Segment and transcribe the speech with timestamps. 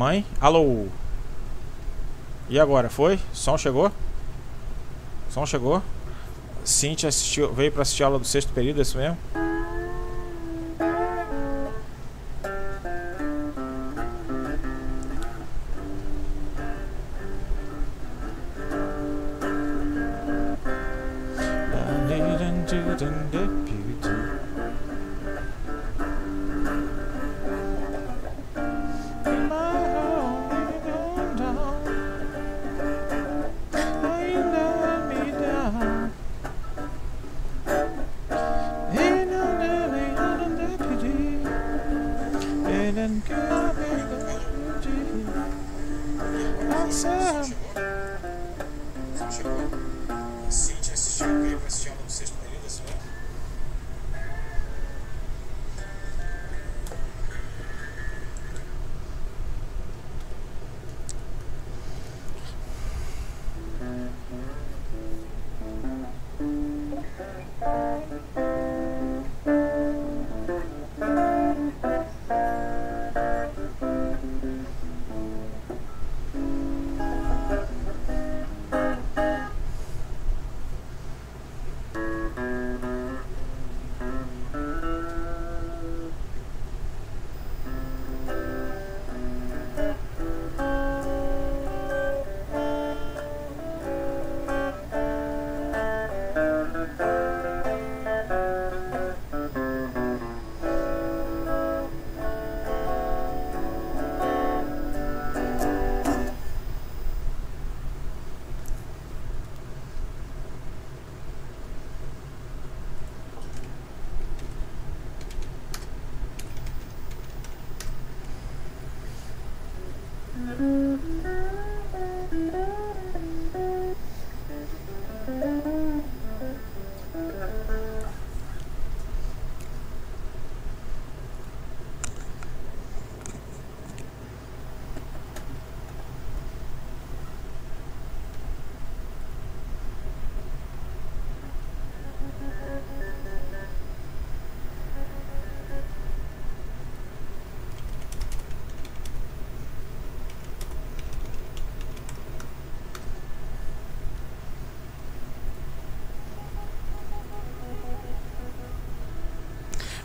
[0.00, 0.24] Mãe?
[0.40, 0.86] Alô?
[2.48, 2.88] E agora?
[2.88, 3.20] Foi?
[3.34, 3.92] Som chegou?
[5.28, 5.82] Som chegou?
[6.64, 9.18] Cintia assistiu, veio para assistir a aula do sexto período, é isso mesmo?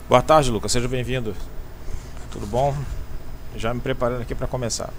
[0.08, 0.70] Boa tarde, Lucas.
[0.70, 1.34] Seja bem-vindo.
[2.30, 2.72] Tudo bom?
[3.56, 4.90] Já me preparando aqui para começar.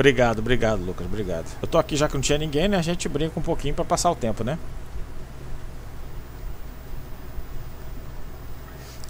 [0.00, 1.44] Obrigado, obrigado, Lucas, obrigado.
[1.60, 2.78] Eu tô aqui já que não tinha ninguém, né?
[2.78, 4.58] A gente brinca um pouquinho para passar o tempo, né?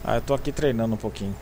[0.02, 1.34] Ah, eu tô aqui treinando um pouquinho.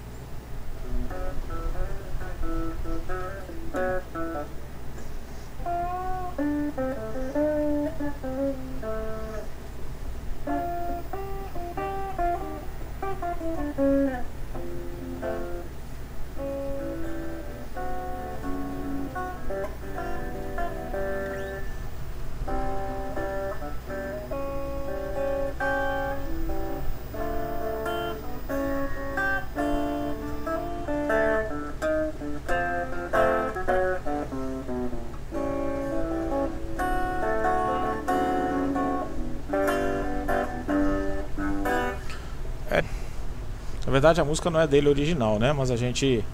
[43.99, 45.53] Verdade a música não é dele original, né?
[45.53, 46.25] Mas a gente.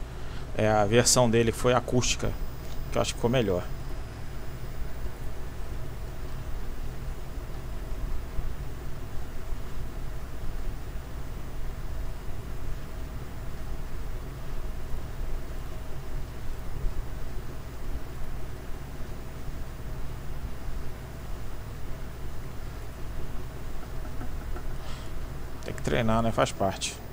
[0.56, 2.30] É, a versão dele foi acústica,
[2.92, 3.64] que eu acho que ficou melhor.
[25.64, 26.30] Tem que treinar, né?
[26.30, 27.03] Faz parte.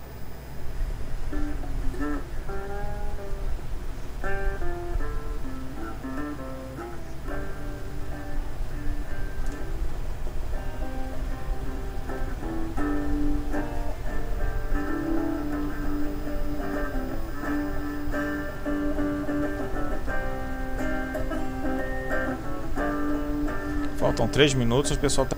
[24.11, 25.37] Faltam 3 minutos, o pessoal tá.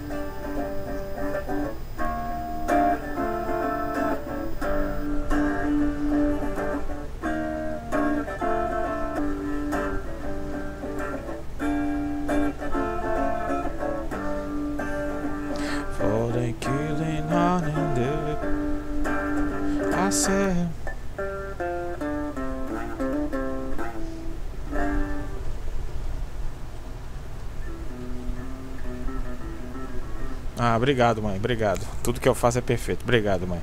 [30.83, 31.37] Obrigado, mãe.
[31.37, 31.85] Obrigado.
[32.03, 33.03] Tudo que eu faço é perfeito.
[33.03, 33.61] Obrigado, mãe.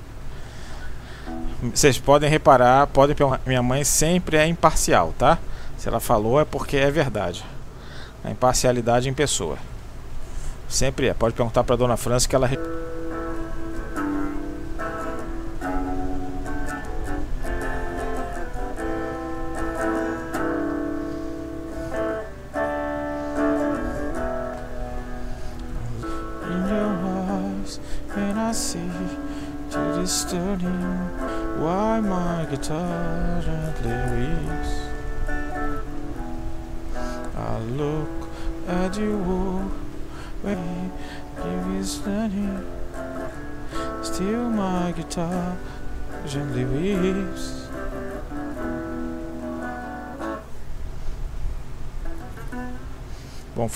[1.75, 3.15] Vocês podem reparar, podem
[3.47, 5.39] minha mãe sempre é imparcial, tá?
[5.77, 7.45] Se ela falou é porque é verdade.
[8.25, 9.59] A imparcialidade em pessoa.
[10.67, 11.15] Sempre é.
[11.15, 12.49] Pode perguntar para dona França que ela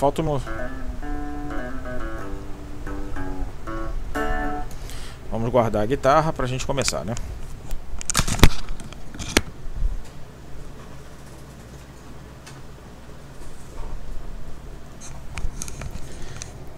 [0.05, 0.21] Falta
[5.31, 7.15] Vamos guardar a guitarra para a gente começar, né?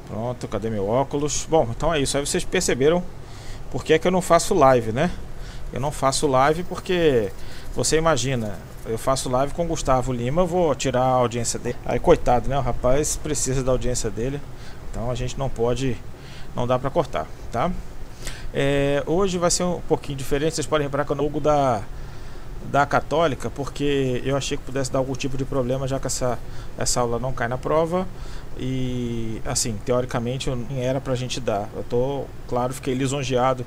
[0.07, 1.45] Pronto, cadê meu óculos?
[1.49, 2.17] Bom, então é isso.
[2.17, 3.03] Aí vocês perceberam
[3.69, 5.11] por que, é que eu não faço live, né?
[5.73, 7.29] Eu não faço live porque
[7.75, 8.57] você imagina,
[8.87, 11.77] eu faço live com o Gustavo Lima, eu vou tirar a audiência dele.
[11.85, 12.57] Aí coitado, né?
[12.57, 14.39] O rapaz precisa da audiência dele.
[14.89, 15.97] Então a gente não pode,
[16.55, 17.71] não dá para cortar, tá?
[18.53, 21.81] É, hoje vai ser um pouquinho diferente, vocês podem reparar que é o logo da,
[22.71, 26.39] da Católica, porque eu achei que pudesse dar algum tipo de problema, já que essa,
[26.77, 28.07] essa aula não cai na prova.
[28.59, 31.69] E assim, teoricamente nem era pra gente dar.
[31.75, 33.63] Eu tô, claro, fiquei lisonjeado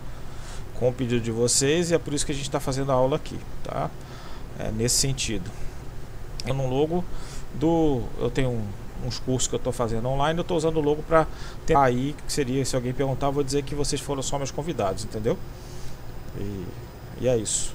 [0.74, 2.94] com o pedido de vocês e é por isso que a gente está fazendo a
[2.94, 3.90] aula aqui, tá?
[4.60, 5.50] É, nesse sentido.
[6.46, 7.04] Eu no logo
[7.54, 8.02] do.
[8.18, 8.60] Eu tenho
[9.04, 11.26] uns cursos que eu estou fazendo online, eu estou usando o logo para
[11.64, 14.50] ter aí, que seria, se alguém perguntar, eu vou dizer que vocês foram só meus
[14.50, 15.38] convidados, entendeu?
[16.36, 16.66] E,
[17.22, 17.74] e é isso.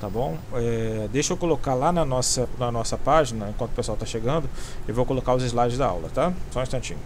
[0.00, 0.36] Tá bom?
[0.54, 4.48] É, deixa eu colocar lá na nossa, na nossa página, enquanto o pessoal está chegando,
[4.86, 6.32] eu vou colocar os slides da aula, tá?
[6.52, 7.00] Só um instantinho.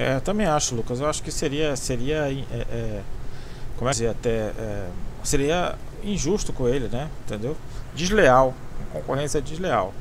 [0.00, 0.98] É, também acho, Lucas.
[0.98, 3.02] Eu acho que seria, seria, é, é,
[3.76, 4.88] como é dizer, até é,
[5.22, 7.10] seria injusto com ele, né?
[7.26, 7.54] Entendeu?
[7.94, 8.54] Desleal,
[8.94, 9.92] concorrência desleal.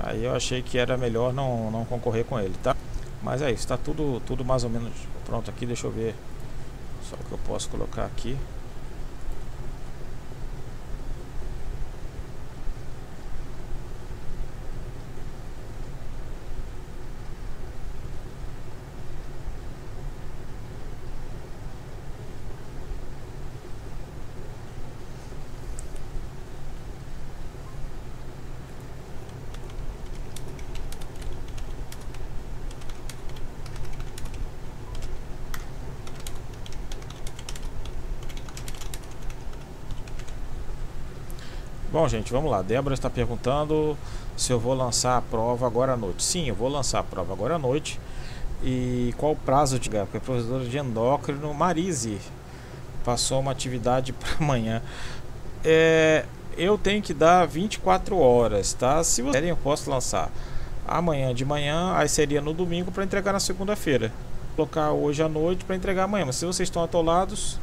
[0.00, 2.74] Aí eu achei que era melhor não, não concorrer com ele, tá?
[3.22, 4.90] Mas é isso, tá tudo, tudo mais ou menos
[5.24, 5.64] pronto aqui.
[5.64, 6.16] Deixa eu ver
[7.08, 8.36] só o que eu posso colocar aqui.
[42.00, 42.62] Bom, gente, vamos lá.
[42.62, 43.94] Débora está perguntando
[44.34, 46.22] se eu vou lançar a prova agora à noite.
[46.22, 48.00] Sim, eu vou lançar a prova agora à noite.
[48.64, 52.16] E qual o prazo de porque a professora de endócrino Marise
[53.04, 54.80] passou uma atividade para amanhã.
[55.62, 56.24] É,
[56.56, 59.04] eu tenho que dar 24 horas, tá?
[59.04, 60.30] Se vocês querem, eu posso lançar
[60.88, 64.10] amanhã de manhã, aí seria no domingo para entregar na segunda-feira.
[64.56, 66.24] Colocar hoje à noite para entregar amanhã.
[66.24, 67.60] Mas se vocês estão atolados,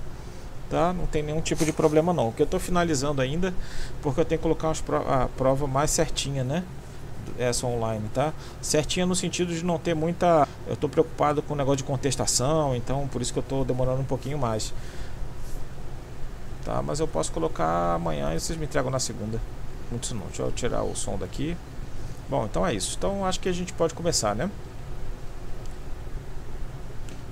[0.69, 0.93] tá?
[0.93, 2.29] Não tem nenhum tipo de problema não.
[2.29, 3.53] O que eu estou finalizando ainda,
[4.01, 4.73] porque eu tenho que colocar
[5.07, 6.63] a prova mais certinha, né?
[7.37, 8.33] Essa online, tá?
[8.61, 10.47] Certinha no sentido de não ter muita.
[10.65, 14.01] Eu estou preocupado com o negócio de contestação, então por isso que eu estou demorando
[14.01, 14.73] um pouquinho mais.
[16.63, 16.81] Tá?
[16.81, 19.39] Mas eu posso colocar amanhã e vocês me entregam na segunda.
[19.89, 20.25] Muito não.
[20.27, 21.55] Deixa eu tirar o som daqui.
[22.29, 22.95] Bom, então é isso.
[22.97, 24.49] Então acho que a gente pode começar, né?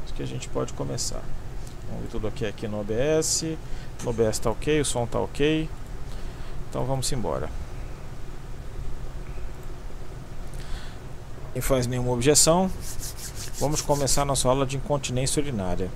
[0.06, 1.22] Acho que a gente pode começar.
[1.88, 3.44] Vamos ver tudo aqui, aqui no OBS.
[4.04, 5.70] No OBS está ok, o som está ok.
[6.70, 7.50] Então vamos embora.
[11.54, 12.70] Não faz nenhuma objeção.
[13.60, 15.89] Vamos começar nossa aula de incontinência urinária.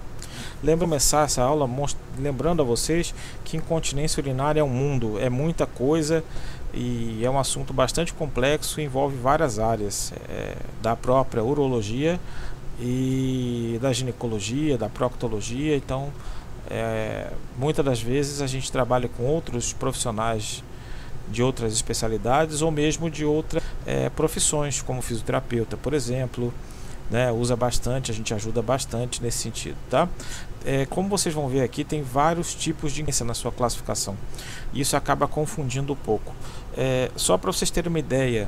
[0.64, 1.70] Lembro começar essa aula
[2.18, 3.14] lembrando a vocês
[3.46, 6.24] que incontinência urinária é um mundo, é muita coisa
[6.74, 12.20] e é um assunto bastante complexo, envolve várias áreas é, da própria urologia
[12.80, 15.76] e da ginecologia, da proctologia.
[15.76, 16.12] Então,
[16.70, 20.64] é, muitas das vezes a gente trabalha com outros profissionais
[21.30, 26.54] de outras especialidades ou mesmo de outras é, profissões, como fisioterapeuta, por exemplo.
[27.12, 30.08] Né, usa bastante, a gente ajuda bastante nesse sentido, tá?
[30.64, 34.16] É, como vocês vão ver aqui, tem vários tipos de doença na sua classificação.
[34.72, 36.36] Isso acaba confundindo um pouco.
[36.78, 38.48] É, só para vocês terem uma ideia,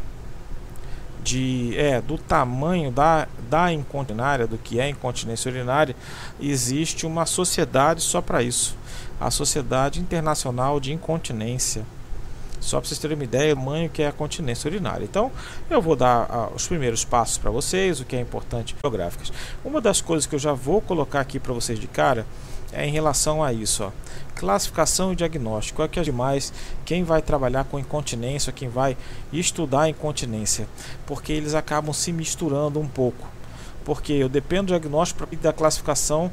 [1.23, 5.95] de é do tamanho da, da incontinência, do que é incontinência urinária,
[6.39, 8.75] existe uma sociedade só para isso,
[9.19, 11.85] a Sociedade Internacional de Incontinência.
[12.59, 15.03] Só para vocês terem uma ideia, o tamanho que é a continência urinária.
[15.03, 15.31] Então,
[15.67, 19.33] eu vou dar os primeiros passos para vocês, o que é importante biográficas.
[19.65, 22.23] Uma das coisas que eu já vou colocar aqui para vocês de cara
[22.73, 23.91] é em relação a isso, ó.
[24.35, 25.83] Classificação e diagnóstico.
[25.83, 26.53] É que é demais
[26.85, 28.97] quem vai trabalhar com incontinência, quem vai
[29.31, 30.67] estudar incontinência,
[31.05, 33.27] porque eles acabam se misturando um pouco.
[33.83, 36.31] Porque eu dependo do diagnóstico e da classificação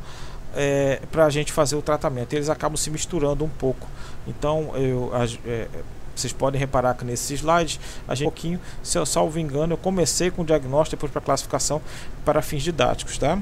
[0.55, 2.33] é, para a gente fazer o tratamento.
[2.33, 3.87] Eles acabam se misturando um pouco.
[4.27, 5.11] Então, eu,
[5.45, 5.69] é,
[6.15, 9.79] vocês podem reparar que nesses slides, a gente um pouquinho, se eu salvo engano, eu
[9.79, 11.81] comecei com o diagnóstico depois para classificação
[12.25, 13.39] para fins didáticos, tá?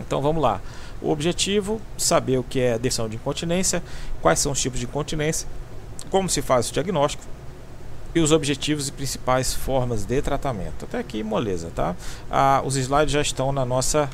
[0.00, 0.60] Então vamos lá.
[1.00, 3.82] O objetivo, saber o que é decisão de incontinência,
[4.20, 5.46] quais são os tipos de incontinência,
[6.10, 7.22] como se faz o diagnóstico
[8.14, 10.84] e os objetivos e principais formas de tratamento.
[10.84, 11.94] Até aqui, moleza, tá?
[12.30, 14.08] Ah, os slides já estão na nossa,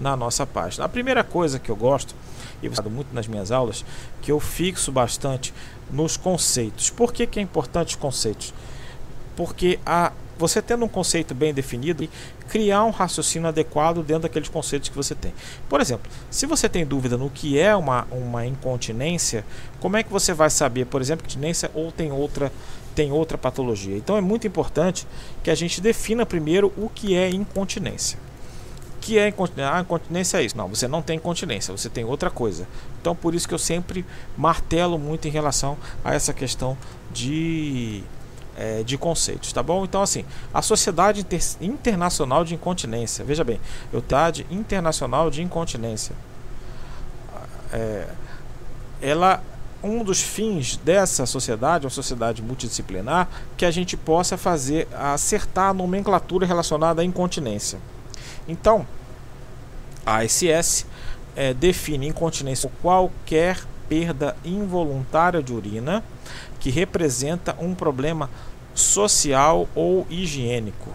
[0.00, 0.84] na nossa página.
[0.84, 2.14] A primeira coisa que eu gosto,
[2.62, 3.84] e eu muito nas minhas aulas,
[4.22, 5.52] que eu fixo bastante
[5.90, 6.90] nos conceitos.
[6.90, 8.54] Por que, que é importante os conceitos?
[9.36, 12.08] Porque a você tendo um conceito bem definido,
[12.48, 15.32] criar um raciocínio adequado dentro daqueles conceitos que você tem.
[15.68, 19.44] Por exemplo, se você tem dúvida no que é uma, uma incontinência,
[19.80, 22.52] como é que você vai saber, por exemplo, incontinência ou tem outra
[22.94, 23.96] tem outra patologia?
[23.96, 25.04] Então é muito importante
[25.42, 28.18] que a gente defina primeiro o que é incontinência.
[28.96, 29.74] O que é incontinência?
[29.74, 30.56] Ah, incontinência é isso.
[30.56, 32.68] Não, você não tem incontinência, você tem outra coisa.
[33.00, 36.78] Então por isso que eu sempre martelo muito em relação a essa questão
[37.12, 38.04] de
[38.56, 39.84] é, de conceitos, tá bom?
[39.84, 43.60] Então, assim, a Sociedade Inter Internacional de Incontinência, veja bem,
[43.92, 46.14] eu Sociedade Internacional de Incontinência,
[47.72, 48.06] é,
[49.02, 49.42] ela,
[49.82, 55.74] um dos fins dessa sociedade, uma sociedade multidisciplinar, que a gente possa fazer, acertar a
[55.74, 57.78] nomenclatura relacionada à incontinência.
[58.46, 58.86] Então,
[60.06, 60.86] a ASS
[61.34, 66.02] é, define incontinência qualquer perda involuntária de urina
[66.60, 68.30] que representa um problema
[68.74, 70.90] social ou higiênico.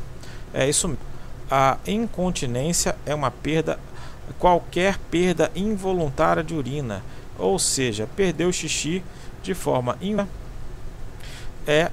[0.54, 1.10] É isso mesmo.
[1.52, 3.80] A incontinência é uma perda,
[4.38, 7.02] qualquer perda involuntária de urina,
[7.38, 9.04] ou seja, perder o xixi
[9.42, 10.18] de forma in...
[11.66, 11.92] é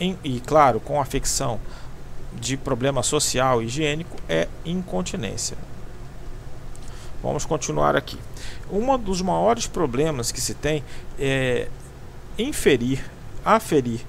[0.00, 1.60] e claro, com afecção
[2.34, 5.56] de problema social e higiênico é incontinência.
[7.22, 8.18] Vamos continuar aqui.
[8.70, 10.84] Um dos maiores problemas que se tem
[11.18, 11.68] é
[12.38, 13.04] inferir,
[13.44, 14.00] aferir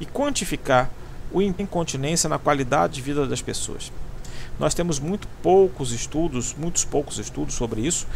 [0.00, 0.90] e quantificar
[1.30, 3.92] o incontinência na qualidade de vida das pessoas.
[4.58, 8.06] Nós temos muito poucos estudos, muitos poucos estudos sobre isso,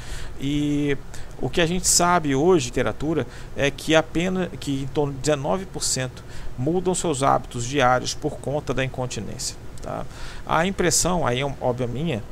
[0.40, 0.96] e
[1.40, 6.11] o que a gente sabe hoje, literatura, é que apenas que em torno de 19%
[6.59, 9.57] mudam seus hábitos diários por conta da incontinência.
[9.83, 10.05] Tá?
[10.44, 12.25] A impressão, aí é óbvia minha,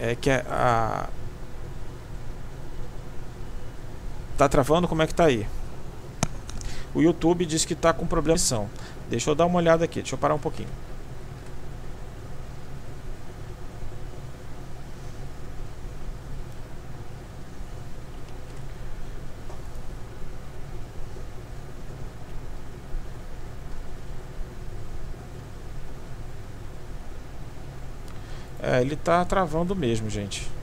[0.00, 1.08] é que a.
[4.36, 4.86] Tá travando?
[4.86, 5.48] Como é que tá aí?
[6.94, 8.68] O YouTube diz que está com problema.
[9.08, 10.68] Deixa eu dar uma olhada aqui, deixa eu parar um pouquinho.
[28.60, 30.57] É, ele tá travando mesmo, gente.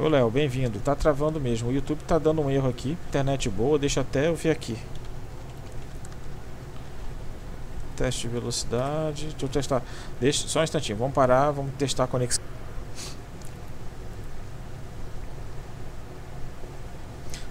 [0.00, 0.78] Ô Léo, bem-vindo.
[0.78, 1.70] Tá travando mesmo.
[1.70, 2.96] O YouTube tá dando um erro aqui.
[3.08, 4.78] Internet boa, deixa até eu ver aqui.
[7.96, 9.24] Teste de velocidade.
[9.24, 9.82] Deixa eu testar.
[10.20, 10.96] Deixa só um instantinho.
[10.96, 12.44] Vamos parar, vamos testar a conexão.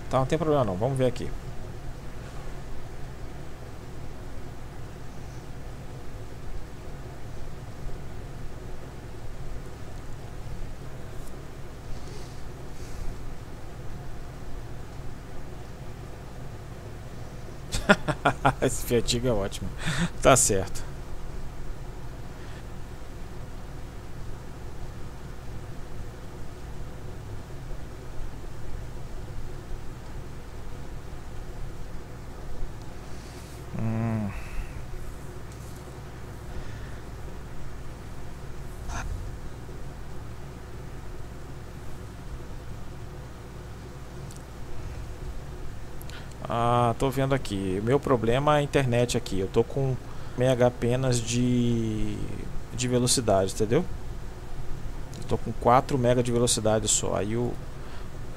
[0.10, 0.78] Tá, não tem problema não.
[0.78, 1.30] Vamos ver aqui.
[18.62, 19.70] Esse Fiat é ótimo.
[20.22, 20.84] Tá certo.
[46.50, 47.82] Ah, tô vendo aqui.
[47.84, 49.40] Meu problema é a internet aqui.
[49.40, 49.96] Eu tô com
[50.38, 52.18] mega apenas de
[52.76, 53.84] de velocidade, entendeu?
[55.18, 57.16] Eu tô com 4 mega de velocidade só.
[57.16, 57.54] Aí o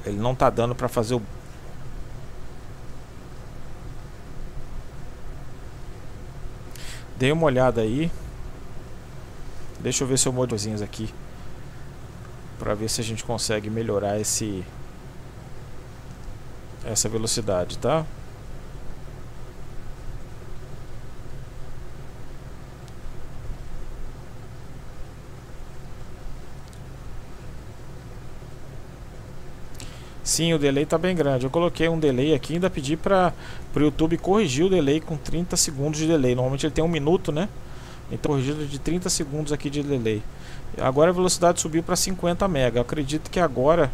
[0.07, 1.23] ele não tá dando para fazer o
[7.17, 8.11] Dei uma olhada aí.
[9.81, 11.13] Deixa eu ver se eu mudo aqui
[12.59, 14.65] para ver se a gente consegue melhorar esse
[16.85, 18.07] essa velocidade, tá?
[30.41, 31.45] Sim, o delay está bem grande.
[31.45, 33.31] Eu coloquei um delay aqui, ainda pedi para
[33.77, 36.35] o YouTube corrigir o delay com 30 segundos de delay.
[36.35, 37.47] Normalmente ele tem um minuto, né?
[38.11, 40.23] Então corrigido de 30 segundos aqui de delay.
[40.81, 42.79] Agora a velocidade subiu para 50 MB.
[42.79, 43.93] Acredito que agora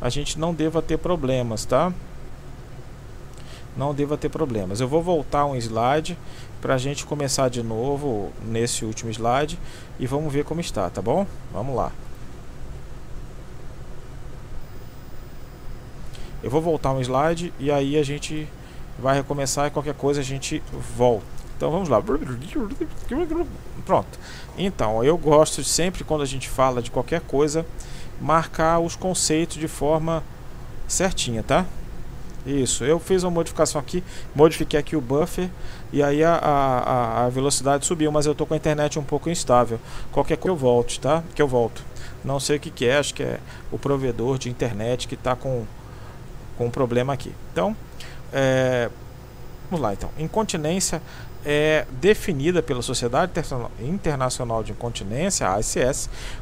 [0.00, 1.92] a gente não deva ter problemas, tá?
[3.76, 4.80] Não deva ter problemas.
[4.80, 6.16] Eu vou voltar um slide
[6.62, 9.58] para a gente começar de novo nesse último slide
[9.98, 11.26] e vamos ver como está, tá bom?
[11.52, 11.92] Vamos lá.
[16.42, 18.48] Eu vou voltar um slide e aí a gente
[18.98, 20.62] vai recomeçar e qualquer coisa a gente
[20.96, 21.24] volta.
[21.56, 22.02] Então vamos lá.
[23.84, 24.18] Pronto.
[24.56, 27.66] Então, eu gosto sempre quando a gente fala de qualquer coisa
[28.20, 30.22] marcar os conceitos de forma
[30.86, 31.66] certinha, tá?
[32.46, 34.02] Isso, eu fiz uma modificação aqui,
[34.34, 35.50] modifiquei aqui o buffer
[35.92, 39.28] e aí a, a, a velocidade subiu, mas eu tô com a internet um pouco
[39.28, 39.78] instável.
[40.10, 41.22] Qualquer coisa eu volte, tá?
[41.34, 41.84] Que eu volto.
[42.24, 43.38] Não sei o que, que é, acho que é
[43.70, 45.66] o provedor de internet que está com,
[46.60, 47.32] com um problema aqui.
[47.50, 47.74] Então,
[48.30, 48.90] é,
[49.70, 50.10] vamos lá então.
[50.18, 51.00] Incontinência
[51.42, 53.32] é definida pela Sociedade
[53.80, 55.58] Internacional de Incontinência, a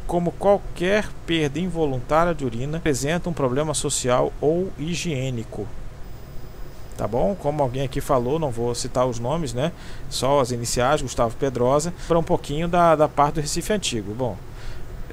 [0.08, 5.68] como qualquer perda involuntária de urina apresenta um problema social ou higiênico.
[6.96, 7.36] Tá bom?
[7.36, 9.70] Como alguém aqui falou, não vou citar os nomes, né?
[10.10, 14.12] Só as iniciais, Gustavo Pedrosa, para um pouquinho da, da parte do Recife Antigo.
[14.14, 14.36] Bom,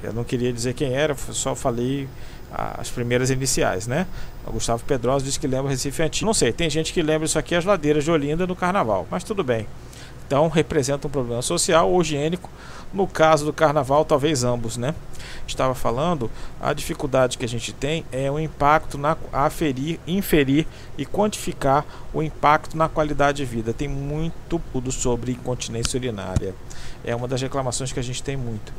[0.02, 2.08] eu não queria dizer quem era, só falei
[2.52, 4.06] as primeiras iniciais, né?
[4.46, 6.26] O Gustavo Pedrosa disse que lembra o Recife Antigo.
[6.26, 9.24] Não sei, tem gente que lembra isso aqui as ladeiras de Olinda no Carnaval, mas
[9.24, 9.66] tudo bem.
[10.26, 12.50] Então representa um problema social ou higiênico.
[12.92, 14.94] No caso do Carnaval, talvez ambos, né?
[15.46, 16.30] Estava falando,
[16.60, 22.22] a dificuldade que a gente tem é o impacto na aferir, inferir e quantificar o
[22.22, 23.72] impacto na qualidade de vida.
[23.72, 26.54] Tem muito tudo sobre incontinência urinária.
[27.04, 28.72] É uma das reclamações que a gente tem muito.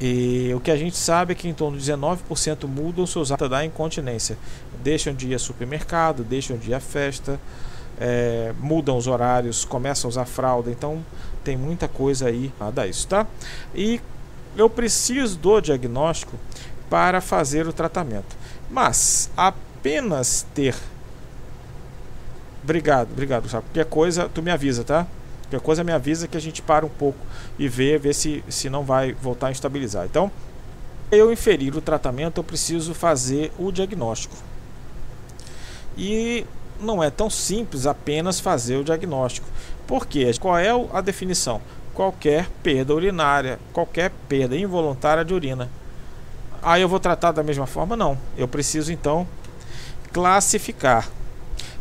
[0.00, 3.50] E o que a gente sabe é que em torno de 19% mudam seus hábitos
[3.50, 4.38] da incontinência.
[4.82, 7.40] Deixam de ir a supermercado, deixam de ir a festa,
[8.00, 10.70] é, mudam os horários, começam a usar fralda.
[10.70, 11.04] Então
[11.42, 13.26] tem muita coisa aí a dar isso, tá?
[13.74, 14.00] E
[14.56, 16.36] eu preciso do diagnóstico
[16.88, 18.36] para fazer o tratamento.
[18.70, 20.76] Mas apenas ter.
[22.62, 23.64] Obrigado, obrigado, sabe?
[23.66, 25.06] Qualquer coisa, tu me avisa, tá?
[25.50, 27.18] Qualquer coisa me avisa que a gente para um pouco
[27.58, 30.04] e vê, vê se, se não vai voltar a estabilizar.
[30.04, 30.30] Então,
[31.10, 34.36] eu inferir o tratamento, eu preciso fazer o diagnóstico.
[35.96, 36.46] E
[36.78, 39.48] não é tão simples apenas fazer o diagnóstico.
[39.86, 41.60] Porque qual é a definição?
[41.94, 45.70] Qualquer perda urinária, qualquer perda involuntária de urina.
[46.62, 47.96] Aí eu vou tratar da mesma forma?
[47.96, 48.18] Não.
[48.36, 49.26] Eu preciso então
[50.12, 51.08] classificar.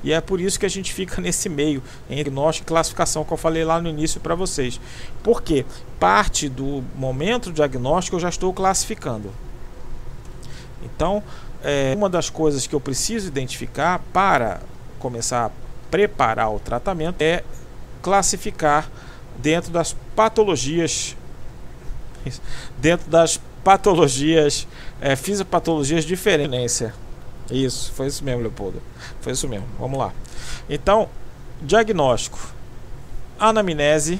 [0.03, 3.31] E é por isso que a gente fica nesse meio, em diagnóstico e classificação, que
[3.31, 4.79] eu falei lá no início para vocês.
[5.23, 5.65] Porque
[5.99, 9.31] parte do momento do diagnóstico eu já estou classificando.
[10.83, 11.23] Então,
[11.63, 14.61] é, uma das coisas que eu preciso identificar para
[14.99, 15.51] começar a
[15.89, 17.43] preparar o tratamento é
[18.01, 18.89] classificar
[19.37, 21.15] dentro das patologias
[22.77, 24.67] dentro das patologias
[24.99, 26.93] é, fisiopatologias de diferença
[27.51, 28.81] isso foi isso mesmo Leopoldo
[29.21, 30.13] foi isso mesmo vamos lá
[30.69, 31.09] então
[31.61, 32.39] diagnóstico
[33.39, 34.19] anamnese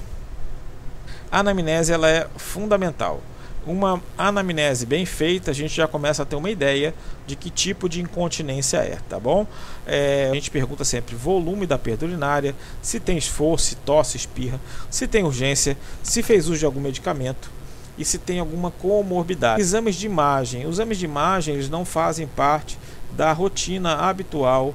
[1.32, 3.22] anamnese ela é fundamental
[3.68, 6.94] uma anamnese bem feita, a gente já começa a ter uma ideia
[7.26, 9.46] de que tipo de incontinência é, tá bom?
[9.86, 14.60] É, a gente pergunta sempre volume da perda urinária, se tem esforço, se tosse, espirra,
[14.90, 17.52] se tem urgência, se fez uso de algum medicamento
[17.98, 19.60] e se tem alguma comorbidade.
[19.60, 20.66] Exames de imagem.
[20.66, 22.78] Os exames de imagem eles não fazem parte
[23.18, 24.74] da rotina habitual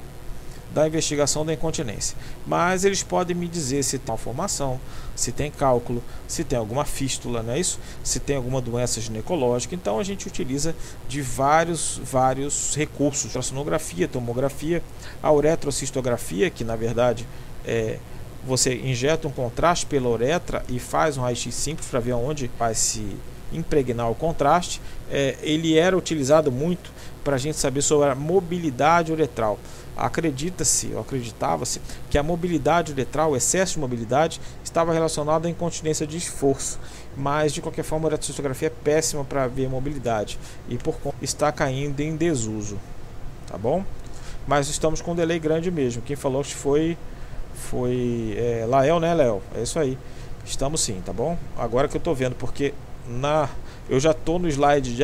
[0.73, 2.17] da investigação da incontinência.
[2.45, 4.79] Mas eles podem me dizer se tem malformação,
[5.15, 7.79] se tem cálculo, se tem alguma fístula, não é isso?
[8.03, 9.75] Se tem alguma doença ginecológica.
[9.75, 10.75] Então a gente utiliza
[11.07, 14.83] de vários, vários recursos: ultrassonografia, tomografia,
[15.21, 17.27] a uretrocistografia, que na verdade
[17.65, 17.99] é
[18.45, 22.75] você injeta um contraste pela uretra e faz um raio-x simples para ver onde vai
[22.75, 23.15] se
[23.53, 24.81] impregnar o contraste.
[25.11, 26.91] É, ele era utilizado muito
[27.23, 29.57] para a gente saber sobre a mobilidade uretral
[29.95, 36.05] acredita-se, ou acreditava-se, que a mobilidade uretral, o excesso de mobilidade, estava relacionado à incontinência
[36.05, 36.79] de esforço.
[37.15, 41.51] Mas, de qualquer forma, a uretrocistografia é péssima para ver mobilidade e, por conta, está
[41.51, 42.79] caindo em desuso.
[43.47, 43.83] Tá bom?
[44.47, 46.01] Mas estamos com um delay grande mesmo.
[46.01, 46.97] Quem falou que foi,
[47.53, 49.41] foi é, Lael, né, Léo?
[49.55, 49.97] É isso aí.
[50.43, 51.37] Estamos sim, tá bom?
[51.55, 52.73] Agora que eu estou vendo, porque
[53.07, 53.49] na
[53.89, 55.03] eu já estou no slide de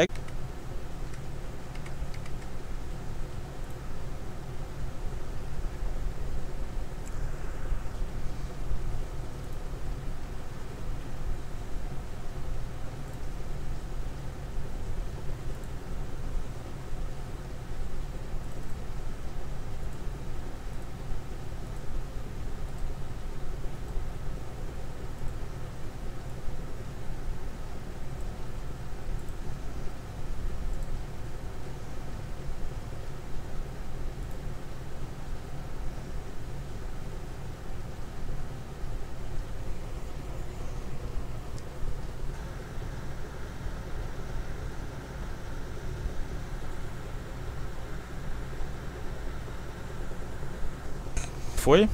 [51.59, 51.89] Foi?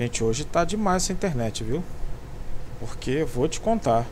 [0.00, 1.84] Gente, hoje tá demais essa internet, viu?
[2.78, 4.06] Porque vou te contar.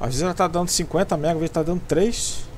[0.00, 2.48] Às vezes ela tá dando 50 MB, às vezes tá dando 3.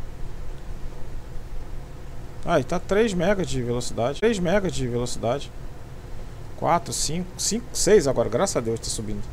[2.46, 4.20] Aí tá 3 MB de velocidade.
[4.20, 5.50] 3 MB de velocidade.
[6.56, 9.24] 4, 5, 5, 6 agora, graças a Deus tá subindo.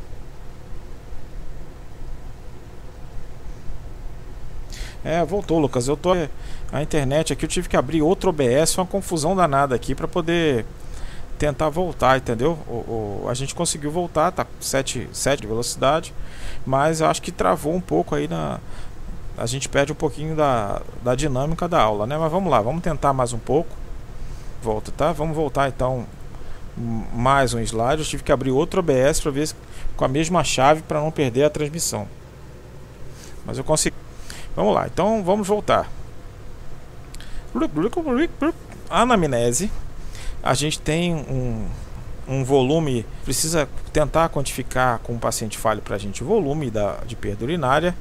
[5.04, 5.88] É, voltou, Lucas.
[5.88, 6.14] Eu tô
[6.74, 10.66] a internet aqui, eu tive que abrir outro OBS, uma confusão danada aqui para poder
[11.38, 12.58] tentar voltar, entendeu?
[12.68, 16.14] O, o, a gente conseguiu voltar, tá 7, 7 de velocidade,
[16.66, 18.60] mas acho que travou um pouco aí na.
[19.38, 22.18] A gente perde um pouquinho da, da dinâmica da aula, né?
[22.18, 23.70] Mas vamos lá, vamos tentar mais um pouco.
[24.64, 25.12] Volta, tá?
[25.12, 26.06] Vamos voltar então
[27.14, 28.02] mais um slide.
[28.02, 29.50] Eu tive que abrir outro OBS para ver
[29.96, 32.08] com a mesma chave para não perder a transmissão.
[33.46, 33.96] Mas eu consegui.
[34.56, 35.90] Vamos lá, então vamos voltar.
[38.90, 39.70] Anamnese
[40.46, 41.66] a gente tem um,
[42.28, 46.98] um volume, precisa tentar quantificar com o paciente falho para a gente o volume da,
[47.08, 47.96] de perda urinária.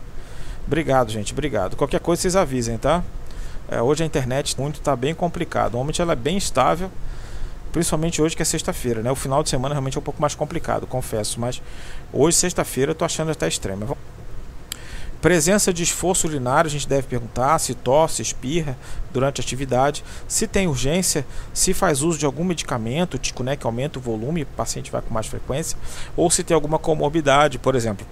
[0.67, 1.75] Obrigado, gente, obrigado.
[1.75, 3.03] Qualquer coisa vocês avisem, tá?
[3.67, 5.73] É, hoje a internet muito está bem complicado.
[5.73, 6.91] Normalmente ela é bem estável,
[7.73, 9.11] principalmente hoje que é sexta-feira, né?
[9.11, 11.63] O final de semana realmente é um pouco mais complicado, confesso, mas
[12.13, 13.97] hoje sexta-feira eu tô achando até extremo.
[15.25, 18.77] Presença de esforço urinário, a gente deve perguntar se tosse, espirra
[19.11, 23.65] durante a atividade, se tem urgência, se faz uso de algum medicamento, tipo, né, que
[23.65, 25.79] aumenta o volume, o paciente vai com mais frequência,
[26.15, 28.07] ou se tem alguma comorbidade, por exemplo,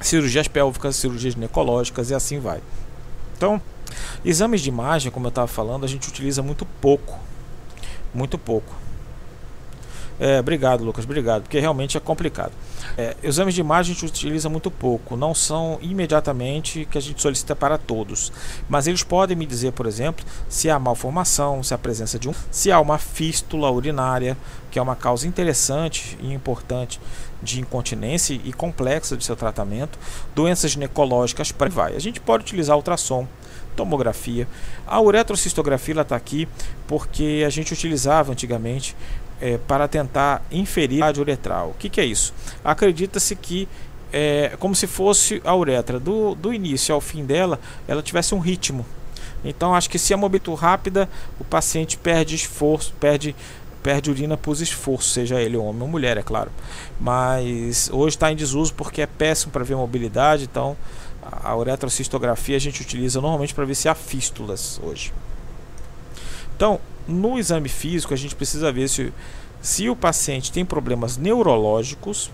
[0.00, 2.62] cirurgias pélvicas, cirurgias ginecológicas e assim vai.
[3.36, 3.60] Então,
[4.24, 7.18] exames de imagem, como eu estava falando, a gente utiliza muito pouco,
[8.14, 8.74] muito pouco.
[10.18, 12.52] É, obrigado, Lucas, obrigado, porque realmente é complicado.
[12.96, 17.20] É, exames de imagem a gente utiliza muito pouco, não são imediatamente que a gente
[17.20, 18.32] solicita para todos,
[18.68, 22.34] mas eles podem me dizer, por exemplo, se há malformação, se há presença de um,
[22.50, 24.36] se há uma fístula urinária,
[24.70, 27.00] que é uma causa interessante e importante
[27.42, 29.98] de incontinência e complexa de seu tratamento,
[30.34, 31.94] doenças ginecológicas, para vai.
[31.94, 33.26] A gente pode utilizar ultrassom,
[33.74, 34.48] tomografia.
[34.86, 36.48] A uretrocistografia está aqui
[36.86, 38.96] porque a gente utilizava antigamente
[39.44, 41.68] é, para tentar inferir a uretral.
[41.68, 42.32] O que, que é isso?
[42.64, 43.68] Acredita-se que
[44.10, 48.38] é como se fosse a uretra do, do início ao fim dela, ela tivesse um
[48.38, 48.86] ritmo.
[49.44, 53.36] Então acho que se é mobilidade rápida, o paciente perde esforço, perde
[53.82, 56.50] perde urina por esforço, seja ele homem ou mulher, é claro.
[56.98, 60.74] Mas hoje está em desuso porque é péssimo para ver mobilidade, então
[61.22, 65.12] a uretrocistografia a gente utiliza normalmente para ver se há fístulas hoje.
[66.56, 69.12] Então, no exame físico, a gente precisa ver se,
[69.60, 72.30] se o paciente tem problemas neurológicos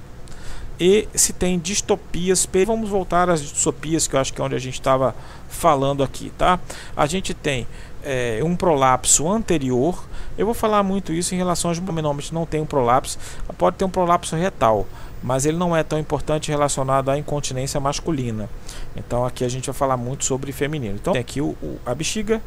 [0.78, 2.48] e se tem distopias.
[2.66, 5.14] Vamos voltar às distopias, que eu acho que é onde a gente estava
[5.48, 6.58] falando aqui, tá?
[6.96, 7.66] A gente tem
[8.02, 10.02] é, um prolapso anterior.
[10.38, 13.18] Eu vou falar muito isso em relação aos normalmente não tem um prolapso,
[13.58, 14.86] pode ter um prolapso retal,
[15.22, 18.48] mas ele não é tão importante relacionado à incontinência masculina.
[18.96, 20.94] Então aqui a gente vai falar muito sobre feminino.
[20.94, 22.40] Então tem aqui o, o a bexiga,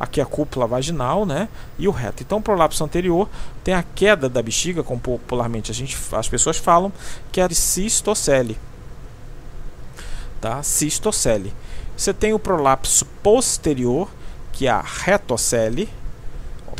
[0.00, 1.48] aqui a cúpula vaginal, né?
[1.78, 2.22] E o reto.
[2.22, 3.28] Então, o prolapso anterior
[3.62, 6.90] tem a queda da bexiga, como popularmente a gente, as pessoas falam,
[7.30, 8.58] que é a cistocele.
[10.40, 10.62] Tá?
[10.62, 11.52] Cistocele.
[11.94, 14.08] Você tem o prolapso posterior,
[14.54, 15.86] que é a retocele,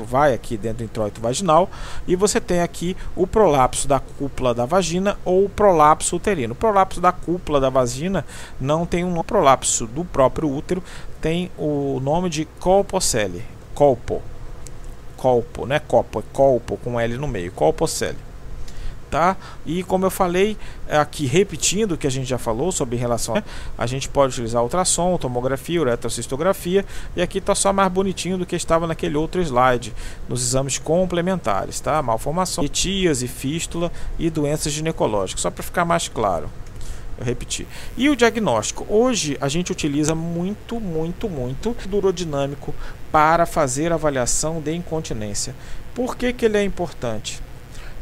[0.01, 1.69] introito vai aqui dentro do introito vaginal
[2.07, 6.53] e você tem aqui o prolapso da cúpula da vagina ou o prolapso uterino.
[6.53, 8.25] O prolapso da cúpula da vagina
[8.61, 10.83] não tem um prolapso do próprio útero,
[11.21, 14.23] tem o nome de colpocele, colpo,
[15.17, 15.79] colpo, né?
[15.81, 18.30] Copo, é colpo com L no meio, colpocele
[19.11, 19.37] tá?
[19.67, 20.57] E como eu falei
[20.89, 23.45] aqui, repetindo o que a gente já falou sobre relação, né?
[23.77, 26.85] a gente pode utilizar ultrassom, tomografia, uretrocistografia,
[27.17, 29.93] e aqui está só mais bonitinho do que estava naquele outro slide,
[30.29, 32.01] nos exames complementares, tá?
[32.01, 36.49] Malformação, etias e fístula e doenças ginecológicas, só para ficar mais claro.
[37.19, 37.67] Eu repeti.
[37.99, 38.87] E o diagnóstico?
[38.89, 42.75] Hoje a gente utiliza muito, muito, muito durodinâmico
[43.13, 45.55] para fazer avaliação de incontinência.
[45.95, 47.43] Por que, que ele é importante?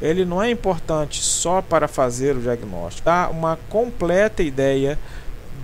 [0.01, 4.99] Ele não é importante só para fazer o diagnóstico, dá uma completa ideia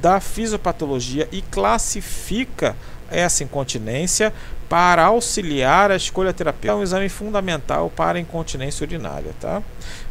[0.00, 2.76] da fisiopatologia e classifica
[3.10, 4.32] essa incontinência
[4.68, 6.72] para auxiliar a escolha terapêutica.
[6.72, 9.62] É um exame fundamental para incontinência urinária, tá?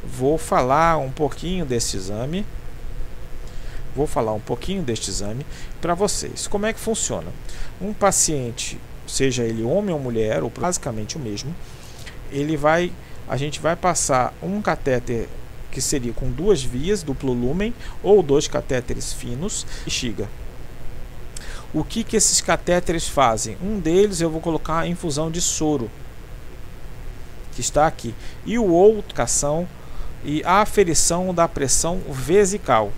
[0.03, 2.45] Vou falar um pouquinho desse exame.
[3.95, 5.45] Vou falar um pouquinho deste exame
[5.79, 6.47] para vocês.
[6.47, 7.27] Como é que funciona?
[7.79, 11.53] Um paciente, seja ele homem ou mulher, ou basicamente o mesmo,
[12.31, 12.91] ele vai
[13.27, 15.27] a gente vai passar um catéter
[15.71, 20.29] que seria com duas vias, duplo lumen, ou dois catéteres finos, bexiga.
[21.73, 23.57] O que, que esses catéteres fazem?
[23.61, 25.89] Um deles eu vou colocar a infusão de soro,
[27.53, 28.13] que está aqui,
[28.45, 29.67] e o outro, cação
[30.23, 32.91] e a aferição da pressão vesical.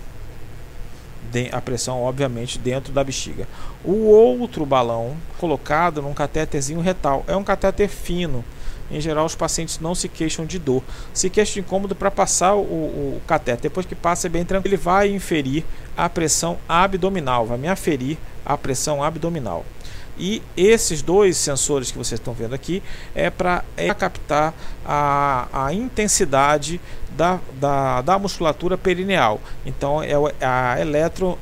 [1.52, 3.46] A pressão, obviamente, dentro da bexiga.
[3.84, 8.42] O outro balão colocado num catéterzinho retal é um catéter fino
[8.90, 10.82] em geral, os pacientes não se queixam de dor.
[11.12, 13.62] Se queixam de incômodo para passar o, o, o cateter.
[13.62, 14.74] Depois que passa, é bem tranquilo.
[14.74, 15.64] Ele vai inferir
[15.96, 19.64] a pressão abdominal, vai me aferir a pressão abdominal.
[20.18, 22.82] E esses dois sensores que vocês estão vendo aqui
[23.14, 29.40] é para é captar a, a intensidade da, da, da musculatura perineal.
[29.64, 31.38] Então é a eletro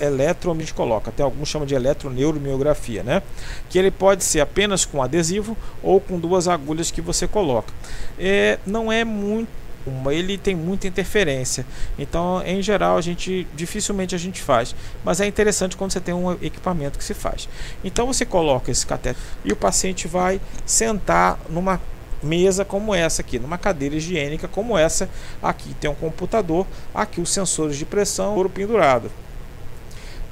[0.00, 3.22] eletro, a gente coloca, até alguns chamam de eletroneuromiografia, né?
[3.68, 7.72] Que ele pode ser apenas com adesivo ou com duas agulhas que você coloca.
[8.18, 9.64] É, não é muito
[10.10, 11.66] ele tem muita interferência.
[11.98, 14.74] Então, em geral, a gente dificilmente a gente faz,
[15.04, 17.48] mas é interessante quando você tem um equipamento que se faz.
[17.82, 21.78] Então, você coloca esse cateter e o paciente vai sentar numa
[22.22, 25.08] mesa como essa aqui, numa cadeira higiênica como essa
[25.42, 25.74] aqui.
[25.74, 29.10] Tem um computador, aqui os sensores de pressão, ouro pendurado.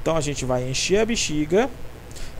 [0.03, 1.69] Então a gente vai encher a bexiga,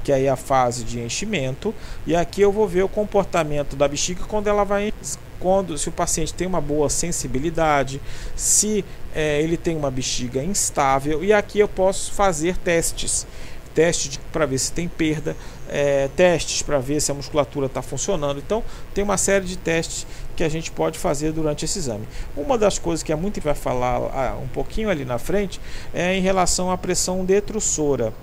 [0.03, 1.74] que aí é a fase de enchimento,
[2.05, 4.93] e aqui eu vou ver o comportamento da bexiga quando ela vai
[5.39, 8.01] quando se o paciente tem uma boa sensibilidade,
[8.36, 8.84] se
[9.16, 13.26] é, ele tem uma bexiga instável, e aqui eu posso fazer testes.
[13.74, 15.36] Testes para ver se tem perda,
[15.74, 18.38] é, testes para ver se a musculatura está funcionando.
[18.38, 18.64] Então,
[18.94, 20.06] tem uma série de testes
[20.36, 22.08] que a gente pode fazer durante esse exame.
[22.38, 25.60] Uma das coisas que é muito vai falar ah, um pouquinho ali na frente
[25.92, 28.14] é em relação à pressão detrussora.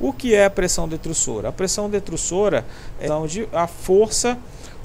[0.00, 1.50] O que é a pressão detrussora?
[1.50, 2.64] A pressão detrussora
[2.98, 3.08] é
[3.52, 4.38] a força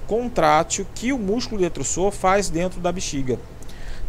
[0.07, 3.39] contrátil que o músculo detrussor faz dentro da bexiga.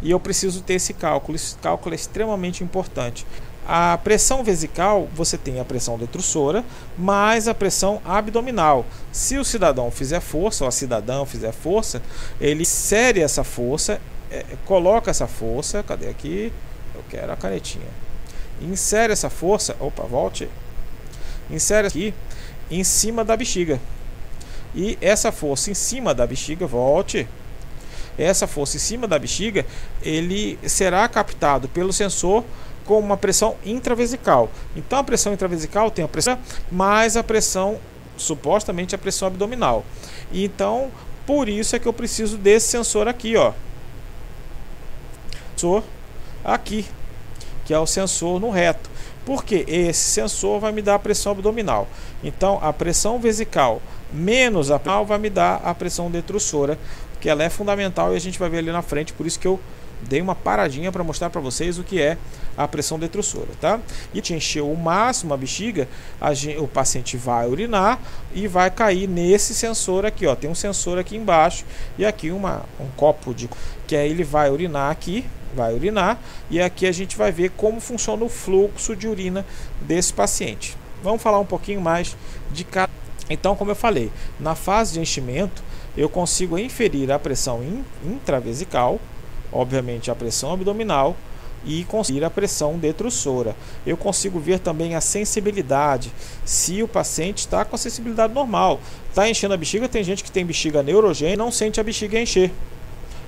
[0.01, 1.37] E eu preciso ter esse cálculo.
[1.37, 3.25] Esse cálculo é extremamente importante.
[3.65, 6.65] A pressão vesical, você tem a pressão detrussora
[6.97, 8.85] mais a pressão abdominal.
[9.11, 12.01] Se o cidadão fizer força, ou a cidadã fizer força,
[12.41, 16.51] ele insere essa força, é, coloca essa força, cadê aqui?
[16.93, 17.87] Eu quero a canetinha.
[18.61, 20.49] Insere essa força, opa, volte.
[21.49, 22.13] Insere aqui
[22.69, 23.79] em cima da bexiga.
[24.75, 27.27] E essa força em cima da bexiga, volte.
[28.17, 29.65] Essa força em cima da bexiga,
[30.01, 32.43] ele será captado pelo sensor
[32.85, 34.49] com uma pressão intravesical.
[34.75, 36.37] Então a pressão intravesical tem a pressão
[36.71, 37.77] mais a pressão,
[38.17, 39.83] supostamente a pressão abdominal.
[40.31, 40.91] Então,
[41.25, 43.53] por isso é que eu preciso desse sensor aqui, ó.
[45.55, 45.83] Sensor
[46.43, 46.85] aqui,
[47.65, 48.89] que é o sensor no reto.
[49.25, 51.87] Porque esse sensor vai me dar a pressão abdominal.
[52.21, 53.81] Então, a pressão vesical
[54.13, 56.77] menos a pressão vai me dar a pressão detrussora,
[57.19, 59.47] que ela é fundamental e a gente vai ver ali na frente, por isso que
[59.47, 59.59] eu
[60.07, 62.17] dei uma paradinha para mostrar para vocês o que é
[62.57, 63.79] a pressão detrussora, tá?
[64.13, 65.87] E te encheu o máximo a bexiga,
[66.19, 67.99] a gente, o paciente vai urinar
[68.33, 70.35] e vai cair nesse sensor aqui, ó.
[70.35, 71.65] Tem um sensor aqui embaixo
[71.97, 73.49] e aqui uma, um copo de
[73.87, 75.25] que aí ele vai urinar aqui,
[75.55, 79.45] vai urinar e aqui a gente vai ver como funciona o fluxo de urina
[79.81, 80.77] desse paciente.
[81.01, 82.15] Vamos falar um pouquinho mais
[82.51, 82.91] de cada.
[83.29, 85.63] Então, como eu falei, na fase de enchimento
[85.95, 87.61] eu consigo inferir a pressão
[88.03, 88.99] intravesical
[89.53, 91.15] obviamente, a pressão abdominal
[91.65, 93.55] e conseguir a pressão detrussora.
[93.85, 96.11] Eu consigo ver também a sensibilidade,
[96.43, 98.79] se o paciente está com a sensibilidade normal.
[99.09, 102.19] Está enchendo a bexiga, tem gente que tem bexiga neurogênica e não sente a bexiga
[102.19, 102.51] encher.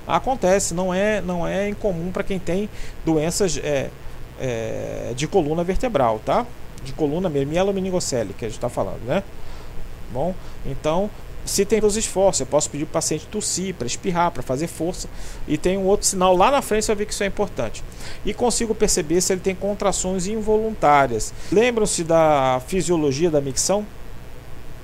[0.06, 2.68] Acontece, não é, não é incomum para quem tem
[3.04, 3.90] doenças é,
[4.38, 6.46] é, de coluna vertebral, tá?
[6.84, 9.22] De coluna mielomeningocele, que a gente está falando, né?
[10.12, 11.10] Bom, então
[11.46, 14.66] se tem os esforços, eu posso pedir para o paciente tossir, para espirrar, para fazer
[14.66, 15.08] força.
[15.46, 17.84] E tem um outro sinal lá na frente, você vai ver que isso é importante.
[18.24, 21.32] E consigo perceber se ele tem contrações involuntárias.
[21.52, 23.86] Lembram-se da fisiologia da micção?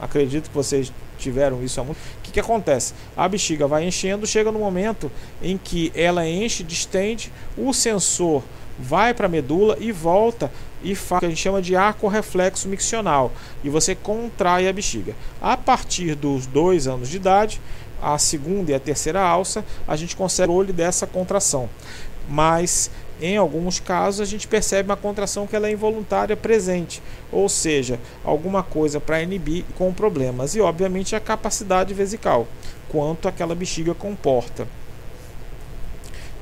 [0.01, 1.99] Acredito que vocês tiveram isso há muito.
[1.99, 2.95] O que, que acontece?
[3.17, 5.11] A bexiga vai enchendo, chega no momento
[5.43, 8.43] em que ela enche, distende, o sensor
[8.79, 10.51] vai para a medula e volta
[10.83, 14.73] e faz o que a gente chama de arco reflexo miccional e você contrai a
[14.73, 15.15] bexiga.
[15.41, 17.61] A partir dos dois anos de idade,
[18.01, 21.69] a segunda e a terceira alça, a gente consegue o olho dessa contração.
[22.29, 27.49] Mas em alguns casos a gente percebe uma contração que ela é involuntária presente, ou
[27.49, 32.49] seja, alguma coisa para inibir com problemas e obviamente a capacidade vesical,
[32.89, 34.67] quanto aquela bexiga comporta.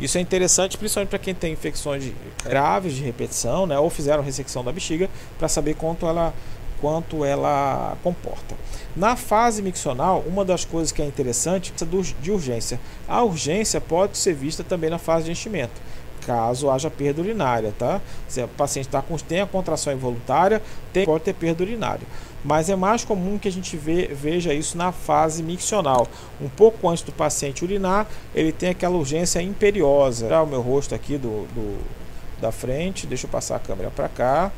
[0.01, 2.11] Isso é interessante, principalmente para quem tem infecções
[2.43, 6.33] graves de repetição, né, ou fizeram ressecção da bexiga, para saber quanto ela,
[6.81, 8.55] quanto ela comporta.
[8.97, 11.85] Na fase miccional, uma das coisas que é interessante é
[12.23, 12.81] de urgência.
[13.07, 15.91] A urgência pode ser vista também na fase de enchimento
[16.27, 17.99] caso haja perda urinária, tá?
[18.29, 22.07] Se o paciente tá com, tem a contração involuntária, tem, pode ter perda urinária
[22.45, 26.07] mas é mais comum que a gente vê, veja isso na fase miccional.
[26.41, 30.29] Um pouco antes do paciente urinar, ele tem aquela urgência imperiosa.
[30.29, 32.01] Vou o meu rosto aqui do, do
[32.41, 34.51] da frente, deixa eu passar a câmera para cá.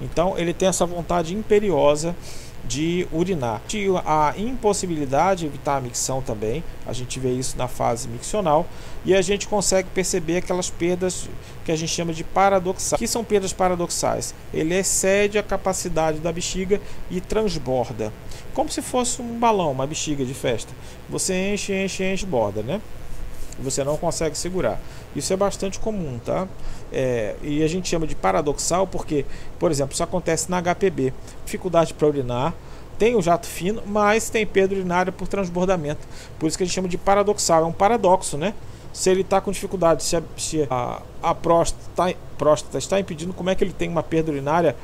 [0.00, 2.14] Então ele tem essa vontade imperiosa
[2.66, 3.62] de urinar.
[4.04, 8.66] A impossibilidade de evitar a micção também, a gente vê isso na fase miccional
[9.04, 11.28] e a gente consegue perceber aquelas perdas
[11.64, 12.98] que a gente chama de paradoxais.
[12.98, 14.34] que são perdas paradoxais?
[14.52, 18.12] Ele excede a capacidade da bexiga e transborda,
[18.54, 20.72] como se fosse um balão, uma bexiga de festa.
[21.08, 22.80] Você enche, enche, enche, borda, né?
[23.58, 24.78] Você não consegue segurar.
[25.14, 26.46] Isso é bastante comum, tá?
[26.92, 29.24] É, e a gente chama de paradoxal porque,
[29.58, 31.12] por exemplo, isso acontece na HPB.
[31.44, 32.54] Dificuldade para urinar,
[32.98, 36.06] tem o jato fino, mas tem perda urinária por transbordamento.
[36.38, 37.62] Por isso que a gente chama de paradoxal.
[37.62, 38.54] É um paradoxo, né?
[38.92, 43.50] Se ele está com dificuldade, se a, se a, a próstata, próstata está impedindo, como
[43.50, 44.74] é que ele tem uma perda urinária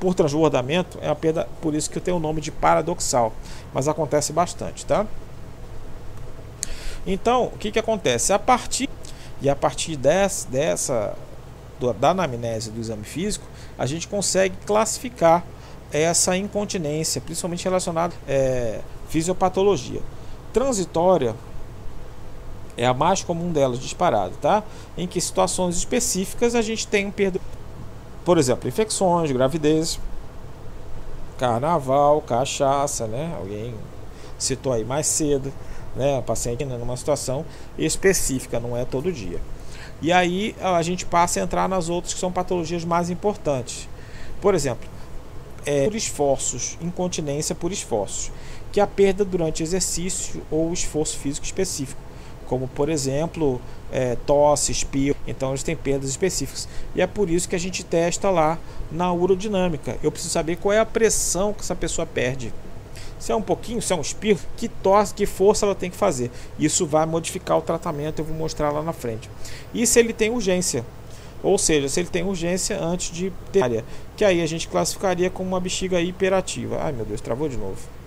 [0.00, 0.98] por transbordamento?
[1.00, 3.32] É uma perda, por isso que eu tenho o nome de paradoxal.
[3.72, 5.06] Mas acontece bastante, tá?
[7.06, 8.32] Então, o que, que acontece?
[8.32, 8.88] A partir
[9.40, 11.14] e a partir dessa,
[11.98, 13.46] da anamnese do exame físico,
[13.78, 15.44] a gente consegue classificar
[15.92, 20.02] essa incontinência, principalmente relacionada à é, fisiopatologia.
[20.52, 21.34] transitória
[22.76, 24.62] é a mais comum delas, disparada, tá?
[24.96, 27.40] Em que situações específicas a gente tem um perda,
[28.24, 29.98] por exemplo, infecções, gravidez,
[31.38, 33.34] carnaval, cachaça, né?
[33.38, 33.74] Alguém
[34.38, 35.52] citou aí mais cedo,
[35.96, 36.18] né?
[36.18, 37.44] A paciente numa situação
[37.78, 39.40] específica, não é todo dia.
[40.00, 43.88] E aí a gente passa a entrar nas outras que são patologias mais importantes.
[44.40, 44.88] Por exemplo,
[45.66, 48.30] é, por esforços, incontinência por esforços,
[48.70, 52.00] que é a perda durante exercício ou esforço físico específico,
[52.46, 53.60] como por exemplo
[53.90, 55.16] é, tosse, espirro.
[55.26, 56.68] Então eles têm perdas específicas.
[56.94, 58.56] E é por isso que a gente testa lá
[58.90, 59.98] na urodinâmica.
[60.02, 62.52] Eu preciso saber qual é a pressão que essa pessoa perde.
[63.18, 65.96] Se é um pouquinho, se é um espirro, que tosse, que força ela tem que
[65.96, 66.30] fazer.
[66.58, 69.28] Isso vai modificar o tratamento, eu vou mostrar lá na frente.
[69.74, 70.84] E se ele tem urgência,
[71.42, 73.84] ou seja, se ele tem urgência antes de ter área,
[74.16, 76.78] que aí a gente classificaria como uma bexiga hiperativa.
[76.80, 77.97] Ai meu Deus, travou de novo.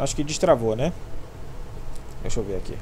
[0.00, 0.94] Acho que destravou, né?
[2.22, 2.74] Deixa eu ver aqui.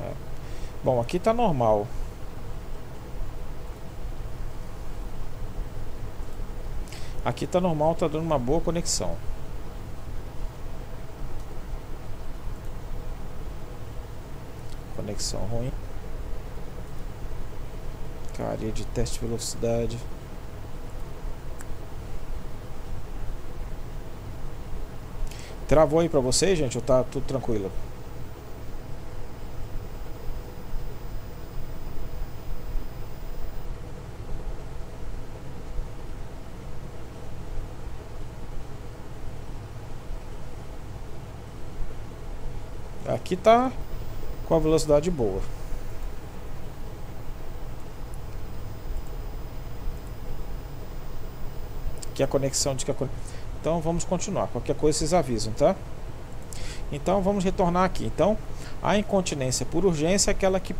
[0.00, 0.12] É.
[0.82, 1.86] Bom, aqui tá normal.
[7.22, 9.14] Aqui tá normal, tá dando uma boa conexão.
[15.12, 15.70] Conexão ruim.
[18.36, 19.98] Carinha de teste de velocidade.
[25.68, 26.76] Travou aí pra vocês, gente?
[26.76, 27.70] Ou tá tudo tranquilo?
[43.06, 43.70] Aqui tá
[44.52, 45.40] com a velocidade boa.
[52.10, 52.94] Aqui a conexão de que a
[53.58, 54.48] Então vamos continuar.
[54.48, 55.74] Qualquer coisa vocês avisam, tá?
[56.92, 58.04] Então vamos retornar aqui.
[58.04, 58.36] Então,
[58.82, 60.76] a incontinência por urgência é aquela que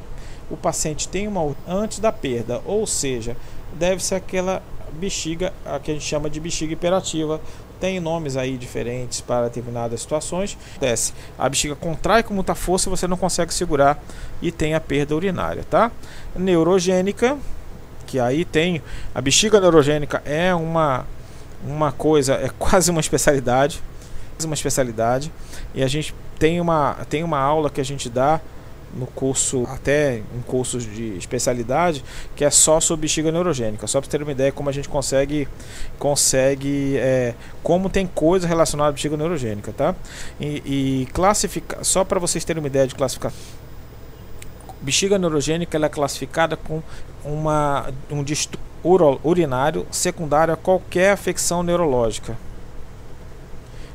[0.51, 3.35] o paciente tem uma antes da perda, ou seja,
[3.73, 4.63] deve ser aquela
[4.93, 7.41] bexiga, a que a gente chama de bexiga hiperativa,
[7.83, 10.57] tem nomes aí diferentes para determinadas situações.
[10.79, 14.01] Desce, a bexiga contrai com muita força e você não consegue segurar
[14.41, 15.91] e tem a perda urinária, tá?
[16.37, 17.37] Neurogênica,
[18.07, 18.81] que aí tem
[19.13, 21.05] a bexiga neurogênica é uma
[21.67, 23.83] uma coisa, é quase uma especialidade,
[24.45, 25.33] uma especialidade
[25.75, 28.41] e a gente tem uma tem uma aula que a gente dá
[28.95, 32.05] no curso, até em cursos de especialidade,
[32.37, 33.87] que é só sobre bexiga neurogênica.
[33.87, 35.49] Só para ter uma ideia como a gente consegue,
[35.99, 39.95] consegue é, como tem coisa relacionada à bexiga neurogênica, tá?
[40.41, 43.33] E, e classificar, só para vocês terem uma ideia de classificar.
[44.81, 46.83] Bexiga neurogênica ela é classificada com
[47.25, 48.63] uma, um distúrbio
[49.23, 52.37] urinário secundário a qualquer afecção neurológica.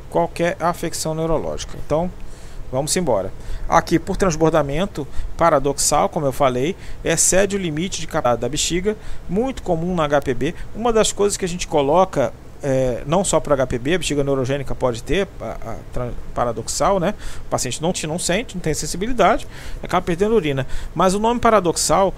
[0.10, 1.78] Qualquer afecção neurológica.
[1.86, 2.10] Então,
[2.72, 3.32] Vamos embora.
[3.68, 5.08] Aqui, por transbordamento
[5.38, 8.98] paradoxal, como eu falei, excede o limite de capacidade da bexiga,
[9.30, 10.54] muito comum na HPB.
[10.76, 14.76] Uma das coisas que a gente coloca, é, não só para HPB, a bexiga neurogênica
[14.76, 17.14] pode ter, a, a, paradoxal, né?
[17.46, 19.48] O paciente não, não sente, não tem sensibilidade,
[19.82, 20.68] acaba perdendo urina.
[20.94, 22.14] Mas o nome paradoxal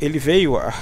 [0.00, 0.74] ele veio, ah,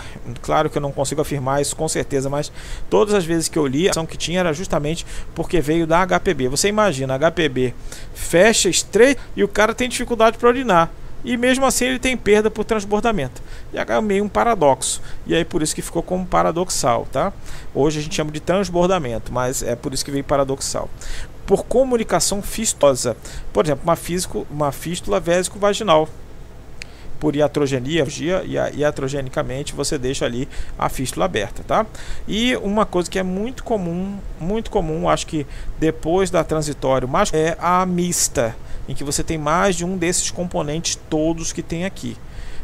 [0.42, 2.50] claro que eu não consigo afirmar isso com certeza, mas
[2.90, 6.04] todas as vezes que eu li, a ação que tinha era justamente porque veio da
[6.04, 6.48] HPB.
[6.48, 7.74] Você imagina, HPB
[8.14, 10.90] fecha estreito e o cara tem dificuldade para urinar.
[11.24, 13.42] E mesmo assim ele tem perda por transbordamento.
[13.72, 15.00] E é meio um paradoxo.
[15.26, 17.32] E aí por isso que ficou como paradoxal, tá?
[17.74, 20.90] Hoje a gente chama de transbordamento, mas é por isso que veio paradoxal.
[21.46, 23.16] Por comunicação fistosa.
[23.52, 26.08] Por exemplo, uma, físico, uma fístula vésico-vaginal
[27.24, 28.04] por iatrogenia,
[28.74, 30.46] iatrogenicamente você deixa ali
[30.78, 31.86] a fístula aberta, tá?
[32.28, 35.46] E uma coisa que é muito comum, muito comum, acho que
[35.78, 38.54] depois da transitório, mais é a mista,
[38.86, 42.14] em que você tem mais de um desses componentes todos que tem aqui.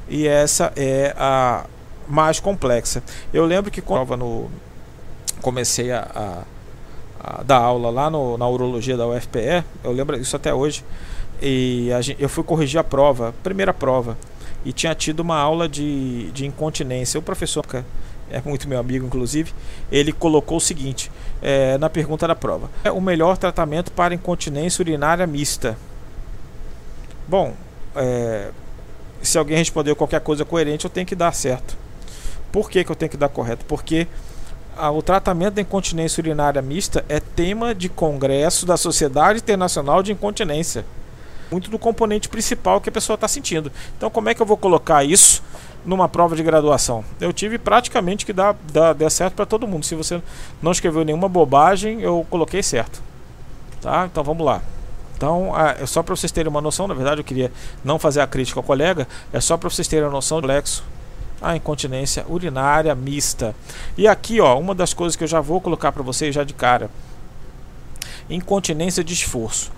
[0.06, 1.64] E essa é a
[2.06, 3.02] mais complexa.
[3.32, 4.50] Eu lembro que quando no
[5.40, 6.44] comecei a,
[7.18, 10.84] a, a dar aula lá no, na urologia da UFPE, eu lembro isso até hoje.
[11.40, 14.18] E gente, eu fui corrigir a prova, primeira prova
[14.64, 17.18] e tinha tido uma aula de, de incontinência.
[17.18, 17.64] O professor
[18.30, 19.52] é muito meu amigo, inclusive,
[19.90, 21.10] ele colocou o seguinte
[21.42, 25.76] é, na pergunta da prova: é o melhor tratamento para incontinência urinária mista?
[27.26, 27.54] Bom,
[27.94, 28.50] é,
[29.22, 31.76] se alguém respondeu qualquer coisa coerente, eu tenho que dar certo.
[32.52, 33.64] Por que, que eu tenho que dar correto?
[33.66, 34.06] Porque
[34.76, 40.12] a, o tratamento da incontinência urinária mista é tema de congresso da Sociedade Internacional de
[40.12, 40.84] Incontinência.
[41.50, 43.72] Muito do componente principal que a pessoa está sentindo.
[43.96, 45.42] Então, como é que eu vou colocar isso
[45.84, 47.04] numa prova de graduação?
[47.20, 49.84] Eu tive praticamente que dar, dar, certo para todo mundo.
[49.84, 50.22] Se você
[50.62, 53.02] não escreveu nenhuma bobagem, eu coloquei certo.
[53.80, 54.06] Tá?
[54.10, 54.62] Então, vamos lá.
[55.16, 57.52] Então, é só para vocês terem uma noção, na verdade eu queria
[57.84, 60.82] não fazer a crítica ao colega, é só para vocês terem a noção do lexo
[61.40, 63.54] a incontinência urinária mista.
[63.96, 66.52] E aqui, ó, uma das coisas que eu já vou colocar para vocês já de
[66.52, 66.90] cara.
[68.28, 69.72] Incontinência de esforço.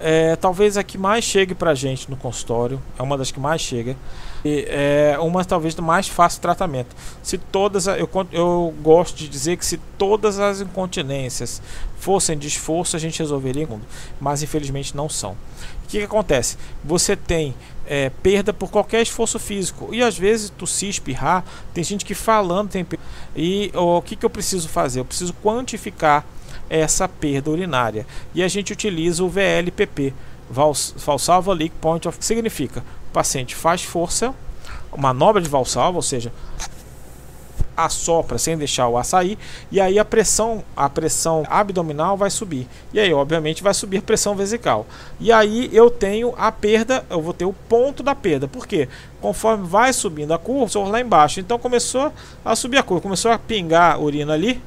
[0.00, 3.60] É, talvez a que mais chegue para gente no consultório, é uma das que mais
[3.60, 3.96] chega,
[4.44, 6.94] e é uma talvez do mais fácil tratamento.
[7.22, 11.60] Se todas, eu, eu gosto de dizer que se todas as incontinências
[11.98, 13.68] fossem de esforço, a gente resolveria,
[14.20, 15.32] mas infelizmente não são.
[15.32, 16.56] O que, que acontece?
[16.84, 17.54] Você tem
[17.86, 22.68] é, perda por qualquer esforço físico e às vezes tossir, espirrar, tem gente que falando
[22.68, 22.86] tem
[23.34, 25.00] e o que, que eu preciso fazer?
[25.00, 26.24] Eu preciso quantificar
[26.68, 30.14] essa perda urinária e a gente utiliza o VLPP,
[30.50, 34.34] Valsalva Leak Point of significa o paciente faz força,
[34.96, 36.32] manobra de valsalva, ou seja,
[37.78, 39.38] assopra sem deixar o ar sair
[39.70, 42.66] e aí a pressão, a pressão abdominal vai subir.
[42.92, 44.84] E aí, obviamente, vai subir a pressão vesical.
[45.20, 48.48] E aí eu tenho a perda, eu vou ter o ponto da perda.
[48.48, 48.88] Por quê?
[49.20, 51.38] Conforme vai subindo a curva, lá embaixo.
[51.38, 52.12] Então começou
[52.44, 54.60] a subir a curva, começou a pingar urina ali,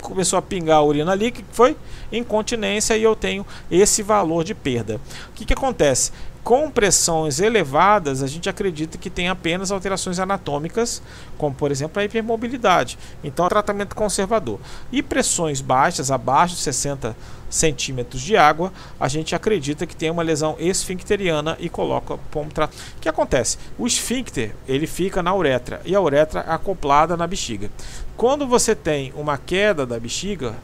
[0.00, 1.76] começou a pingar a urina ali, que foi
[2.12, 5.00] incontinência e eu tenho esse valor de perda.
[5.30, 6.12] O que, que acontece?
[6.46, 11.02] Com pressões elevadas, a gente acredita que tem apenas alterações anatômicas,
[11.36, 12.96] como por exemplo a hipermobilidade.
[13.24, 14.60] Então, é tratamento conservador.
[14.92, 17.16] E pressões baixas, abaixo de 60
[17.50, 22.80] centímetros de água, a gente acredita que tem uma lesão esfincteriana e coloca como tratamento.
[22.96, 23.58] O que acontece?
[23.76, 27.70] O esfíncter ele fica na uretra e a uretra acoplada na bexiga.
[28.16, 30.54] Quando você tem uma queda da bexiga,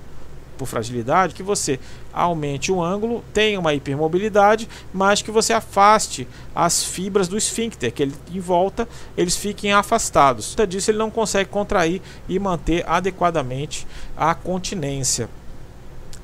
[0.57, 1.81] por fragilidade, que você
[2.13, 8.03] aumente o ângulo, tenha uma hipermobilidade, mas que você afaste as fibras do esfíncter, que
[8.03, 10.55] ele em volta eles fiquem afastados.
[10.69, 13.87] Disso ele não consegue contrair e manter adequadamente
[14.17, 15.29] a continência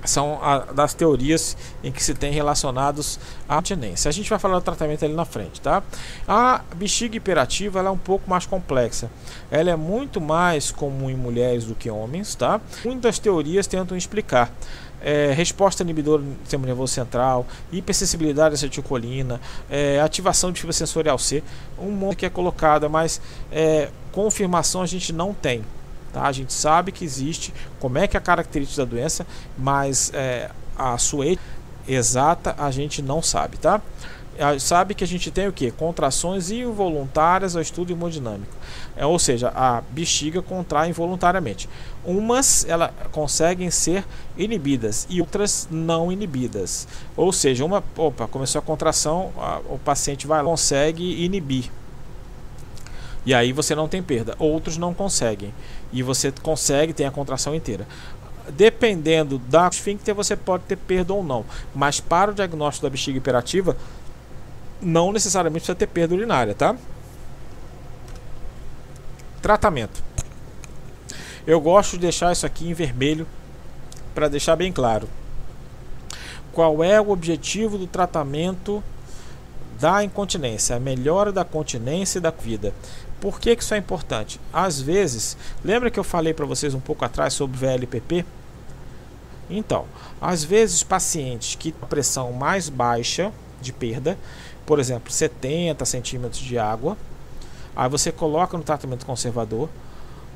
[0.05, 3.19] são a, das teorias em que se tem relacionados
[3.49, 4.09] à continência.
[4.09, 5.83] A gente vai falar do tratamento ali na frente, tá?
[6.27, 9.11] A bexiga hiperativa é um pouco mais complexa.
[9.51, 12.61] Ela é muito mais comum em mulheres do que homens, tá?
[12.85, 14.53] Muitas teorias tentam explicar.
[15.01, 19.41] É, resposta inibidora do sistema nervoso central, hipersensibilidade à acetilcolina,
[19.71, 21.41] é, ativação de fibra sensorial C,
[21.79, 23.21] um monte que é colocado, mas
[23.53, 25.63] é, confirmação a gente não tem.
[26.13, 26.23] Tá?
[26.23, 30.51] A gente sabe que existe, como é que é a característica da doença, mas é,
[30.77, 31.37] a sua
[31.87, 33.81] exata a gente não sabe, tá?
[34.61, 35.71] sabe que a gente tem o que?
[35.71, 38.53] Contrações involuntárias ao estudo hemodinâmico.
[38.97, 41.69] É, ou seja, a bexiga contrai involuntariamente.
[42.05, 44.05] Umas ela conseguem ser
[44.37, 46.87] inibidas e outras não inibidas.
[47.17, 51.71] Ou seja, uma, opa, começou a contração, a, o paciente vai lá, consegue inibir.
[53.27, 54.35] E aí você não tem perda.
[54.39, 55.53] Outros não conseguem
[55.93, 57.87] e você consegue ter a contração inteira.
[58.51, 61.45] Dependendo da esfíncter, você pode ter perda ou não.
[61.75, 63.77] Mas para o diagnóstico da bexiga hiperativa,
[64.81, 66.77] não necessariamente precisa ter perda urinária, tá?
[69.43, 70.03] Tratamento.
[71.47, 73.27] Eu gosto de deixar isso aqui em vermelho
[74.15, 75.09] para deixar bem claro.
[76.53, 78.83] Qual é o objetivo do tratamento
[79.79, 80.77] da incontinência?
[80.77, 82.75] A melhora da continência e da vida.
[83.21, 84.41] Por que, que isso é importante?
[84.53, 88.25] Às vezes, lembra que eu falei para vocês um pouco atrás sobre VLPP?
[89.51, 89.87] Então,
[90.21, 94.19] às vezes pacientes que têm pressão mais baixa de perda,
[94.67, 96.97] por exemplo, 70 centímetros de água,
[97.75, 99.69] aí você coloca no tratamento conservador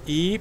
[0.07, 0.41] e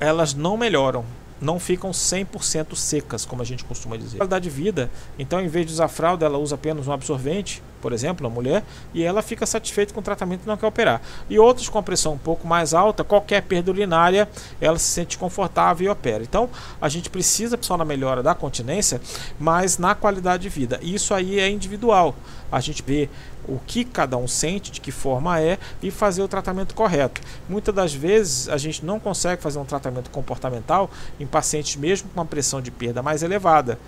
[0.00, 1.04] elas não melhoram,
[1.40, 4.18] não ficam 100% secas, como a gente costuma dizer.
[4.18, 7.92] Qualidade de vida, então em vez de usar fralda, ela usa apenas um absorvente, por
[7.92, 8.64] exemplo, a mulher,
[8.94, 11.02] e ela fica satisfeita com o tratamento e não quer operar.
[11.28, 14.28] E outros com pressão um pouco mais alta, qualquer perda urinária,
[14.58, 16.22] ela se sente confortável e opera.
[16.22, 16.48] Então,
[16.80, 19.00] a gente precisa só na melhora da continência,
[19.38, 20.80] mas na qualidade de vida.
[20.82, 22.14] Isso aí é individual.
[22.50, 23.10] A gente vê
[23.46, 27.20] o que cada um sente, de que forma é e fazer o tratamento correto.
[27.48, 32.20] Muitas das vezes a gente não consegue fazer um tratamento comportamental em pacientes mesmo com
[32.20, 33.78] uma pressão de perda mais elevada.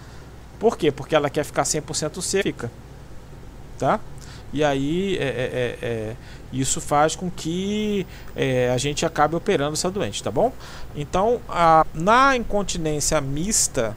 [0.58, 0.90] Por quê?
[0.90, 2.70] Porque ela quer ficar 100% seca
[3.78, 4.00] tá?
[4.52, 6.16] e aí é, é, é, é
[6.52, 10.52] isso faz com que é, a gente acabe operando essa doente, tá bom?
[10.94, 13.96] Então, a, na incontinência mista,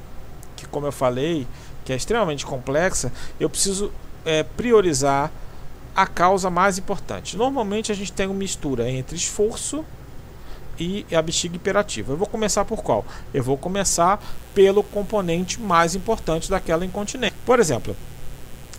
[0.57, 1.47] que como eu falei,
[1.85, 3.91] que é extremamente complexa, eu preciso
[4.25, 5.31] é, priorizar
[5.99, 7.35] a causa mais importante.
[7.35, 9.83] Normalmente a gente tem uma mistura entre esforço
[10.79, 12.13] e a bexiga hiperativa.
[12.13, 13.05] Eu vou começar por qual?
[13.33, 14.23] Eu vou começar
[14.55, 17.35] pelo componente mais importante daquela incontinência.
[17.45, 17.97] Por exemplo,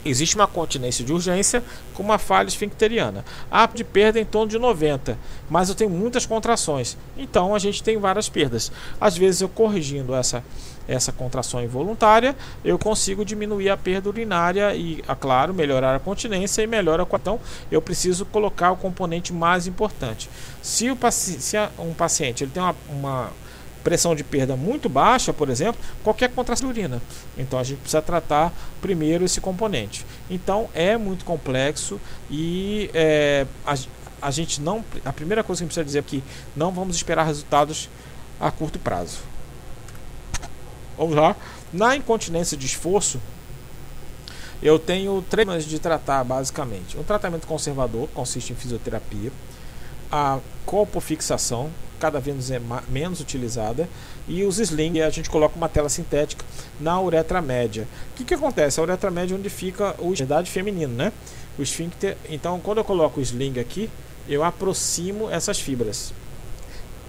[0.05, 1.63] Existe uma continência de urgência
[1.95, 3.25] com uma falha esfincteriana.
[3.51, 6.97] A de perda em torno de 90, mas eu tenho muitas contrações.
[7.17, 8.73] Então a gente tem várias perdas.
[9.01, 10.43] Às vezes eu corrigindo essa
[10.89, 12.35] essa contração involuntária,
[12.65, 17.07] eu consigo diminuir a perda urinária e, é claro, melhorar a continência e melhora a
[17.07, 17.39] Então,
[17.71, 20.29] eu preciso colocar o componente mais importante.
[20.61, 23.31] Se, o se um paciente ele tem uma, uma
[23.83, 27.03] pressão de perda muito baixa, por exemplo, qualquer contração de urina.
[27.37, 30.05] Então a gente precisa tratar primeiro esse componente.
[30.29, 32.01] Então é muito complexo
[32.31, 33.75] e é, a,
[34.23, 34.85] a gente não.
[35.05, 36.23] A primeira coisa que a gente precisa dizer é que
[36.55, 37.89] não vamos esperar resultados
[38.41, 39.19] a curto prazo.
[40.97, 41.37] Vamos lá.
[41.73, 43.21] Na incontinência de esforço,
[44.63, 46.99] eu tenho três maneiras de tratar basicamente.
[46.99, 49.33] Um tratamento conservador consiste em fisioterapia,
[50.13, 51.71] a colpofixação,
[52.01, 53.89] cada vez é menos utilizada,
[54.27, 56.45] e os sling, a gente coloca uma tela sintética
[56.81, 57.87] na uretra média.
[58.13, 58.81] O que, que acontece?
[58.81, 61.13] A uretra média é onde fica o verdade feminino, né?
[61.59, 62.17] O esfíncter.
[62.29, 63.91] Então, quando eu coloco o sling aqui,
[64.29, 66.13] eu aproximo essas fibras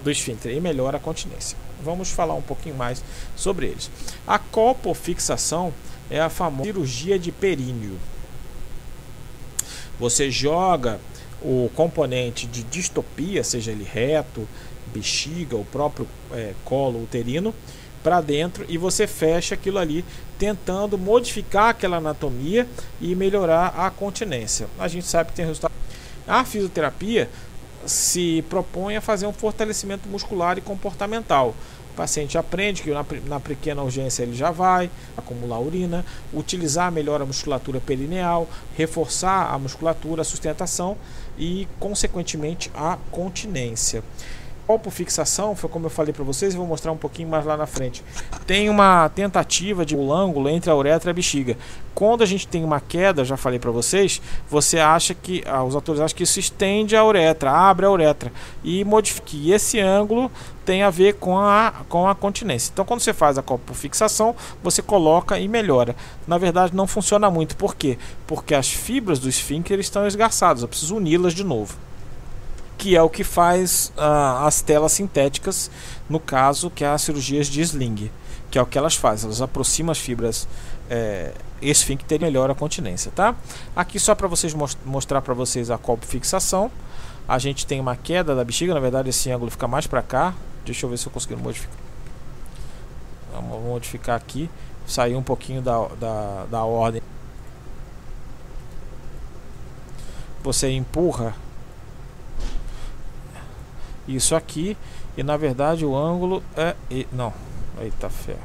[0.04, 1.56] do esfíncter e melhora a continência.
[1.82, 3.02] Vamos falar um pouquinho mais
[3.36, 3.90] sobre eles.
[4.26, 5.72] A copofixação
[6.10, 7.96] é a famosa cirurgia de períneo.
[9.98, 11.00] Você joga
[11.40, 14.46] o componente de distopia, seja ele reto,
[14.92, 17.54] bexiga, o próprio é, colo uterino,
[18.02, 20.04] para dentro e você fecha aquilo ali,
[20.38, 22.66] tentando modificar aquela anatomia
[23.00, 24.66] e melhorar a continência.
[24.78, 25.72] A gente sabe que tem resultado.
[26.26, 27.28] A fisioterapia
[27.86, 31.54] se propõe a fazer um fortalecimento muscular e comportamental.
[31.92, 37.20] O paciente aprende que na, na pequena urgência ele já vai acumular urina, utilizar melhor
[37.20, 40.96] a musculatura perineal, reforçar a musculatura, a sustentação
[41.38, 44.02] e, consequentemente, a continência
[44.90, 47.66] fixação foi como eu falei para vocês, e vou mostrar um pouquinho mais lá na
[47.66, 48.02] frente.
[48.46, 51.56] Tem uma tentativa de um ângulo entre a uretra e a bexiga.
[51.94, 55.74] Quando a gente tem uma queda, já falei para vocês, você acha que ah, os
[55.74, 58.32] autores acham que isso estende a uretra, abre a uretra
[58.64, 59.28] e modifica.
[59.34, 60.30] E esse ângulo
[60.64, 62.70] tem a ver com a, com a continência.
[62.72, 63.44] Então, quando você faz a
[63.74, 65.94] fixação, você coloca e melhora.
[66.26, 67.56] Na verdade, não funciona muito.
[67.56, 67.98] Por quê?
[68.26, 70.62] Porque as fibras do esfíncter estão esgarçadas.
[70.62, 71.76] Eu preciso uni-las de novo
[72.82, 75.70] que é o que faz uh, as telas sintéticas,
[76.10, 78.10] no caso, que é as cirurgias de sling,
[78.50, 80.48] que é o que elas fazem, elas aproximam as fibras
[80.90, 83.36] é, esfíncter e melhora a continência, tá?
[83.76, 86.72] Aqui só para vocês most mostrar para vocês a copo fixação,
[87.28, 90.34] a gente tem uma queda da bexiga, na verdade esse ângulo fica mais para cá,
[90.64, 91.76] deixa eu ver se eu consigo modificar.
[93.32, 94.50] Vamos modificar aqui,
[94.88, 97.00] sair um pouquinho da, da, da ordem.
[100.42, 101.32] Você empurra
[104.06, 104.76] isso aqui
[105.16, 107.32] e na verdade o ângulo é e, não.
[107.80, 108.36] Eita fé.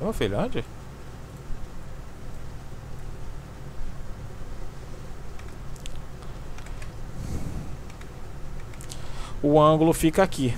[0.00, 0.64] Ô filho onde
[9.42, 10.54] o ângulo fica aqui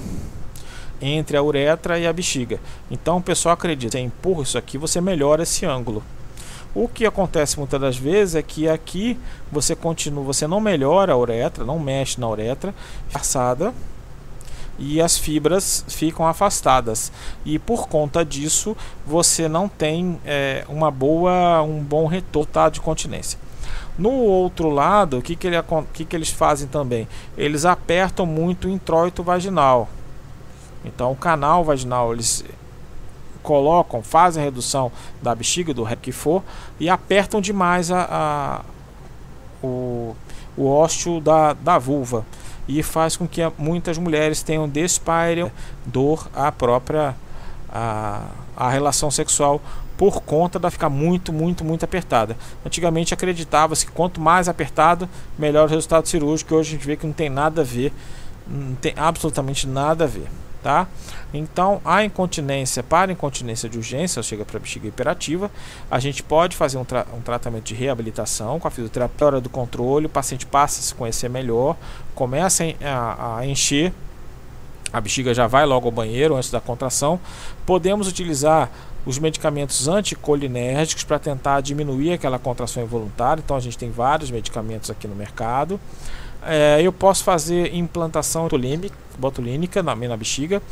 [1.00, 2.60] entre a uretra e a bexiga.
[2.90, 6.02] Então o pessoal acredita você empurra isso aqui você melhora esse ângulo
[6.74, 9.18] o que acontece muitas das vezes é que aqui
[9.50, 12.74] você continua, você não melhora a uretra, não mexe na uretra,
[13.12, 13.72] passada
[14.78, 17.12] e as fibras ficam afastadas.
[17.44, 23.38] E por conta disso você não tem é, uma boa um bom retorno de continência.
[23.96, 25.56] No outro lado o que, que, ele,
[25.92, 27.06] que, que eles fazem também?
[27.38, 29.88] Eles apertam muito o introito vaginal.
[30.84, 32.44] Então o canal vaginal eles
[33.44, 34.90] colocam, fazem a redução
[35.22, 36.42] da bexiga, do que for,
[36.80, 38.60] e apertam demais a, a
[39.62, 40.16] o,
[40.56, 42.24] o da, da vulva
[42.66, 45.50] e faz com que muitas mulheres tenham despaire,
[45.84, 47.14] dor à própria
[47.68, 48.22] a,
[48.56, 49.60] a relação sexual
[49.96, 52.36] por conta da ficar muito, muito, muito apertada.
[52.66, 56.54] Antigamente acreditava-se que quanto mais apertado, melhor o resultado cirúrgico.
[56.54, 57.92] Hoje a gente vê que não tem nada a ver,
[58.46, 60.28] não tem absolutamente nada a ver
[60.64, 60.88] tá?
[61.34, 65.50] Então, a incontinência para incontinência de urgência, chega para bexiga hiperativa,
[65.90, 69.50] a gente pode fazer um, tra um tratamento de reabilitação com a fisioterapia hora do
[69.50, 71.76] controle, o paciente passa a se conhecer melhor,
[72.14, 73.92] começa a, a encher
[74.90, 77.18] a bexiga já vai logo ao banheiro antes da contração.
[77.66, 78.70] Podemos utilizar
[79.04, 83.42] os medicamentos anticolinérgicos para tentar diminuir aquela contração involuntária.
[83.44, 85.80] Então a gente tem vários medicamentos aqui no mercado.
[86.46, 88.48] É, eu posso fazer implantação
[89.18, 90.62] botulínica na minha bexiga,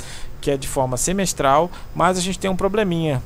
[0.40, 3.22] que é de forma semestral, mas a gente tem um probleminha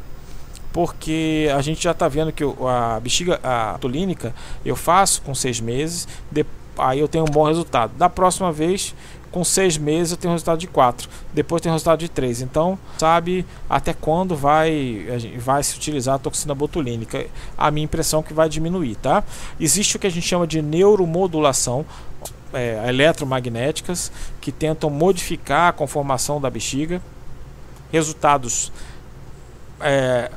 [0.73, 5.59] porque a gente já está vendo que a bexiga a botulínica eu faço com seis
[5.59, 6.45] meses, de,
[6.77, 7.93] aí eu tenho um bom resultado.
[7.97, 8.95] Da próxima vez
[9.37, 12.43] com seis meses eu tenho resultado de 4, depois tem resultado de 3.
[12.43, 15.07] Então, sabe até quando vai,
[15.39, 17.27] vai se utilizar a toxina botulínica.
[17.57, 19.23] A minha impressão é que vai diminuir, tá?
[19.61, 21.85] Existe o que a gente chama de neuromodulação,
[22.53, 27.01] é, eletromagnéticas, que tentam modificar a conformação da bexiga.
[27.91, 28.73] Resultados
[29.81, 30.31] é,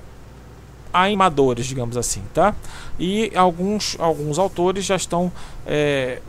[0.93, 2.55] animadores, digamos assim, tá?
[2.99, 5.31] E alguns, alguns autores já estão,
[5.65, 6.21] é,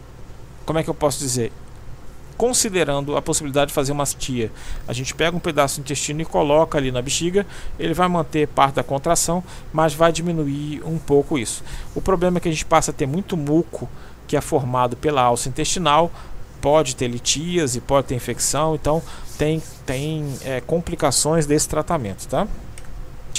[0.64, 1.52] como é que eu posso dizer,
[2.36, 4.50] considerando a possibilidade de fazer uma tia.
[4.88, 7.46] A gente pega um pedaço do intestino e coloca ali na bexiga,
[7.78, 11.62] ele vai manter parte da contração, mas vai diminuir um pouco isso.
[11.94, 13.86] O problema é que a gente passa a ter muito muco
[14.30, 16.08] que é formado pela alça intestinal,
[16.60, 19.02] pode ter litíase, pode ter infecção, então
[19.36, 22.46] tem, tem é, complicações desse tratamento, tá?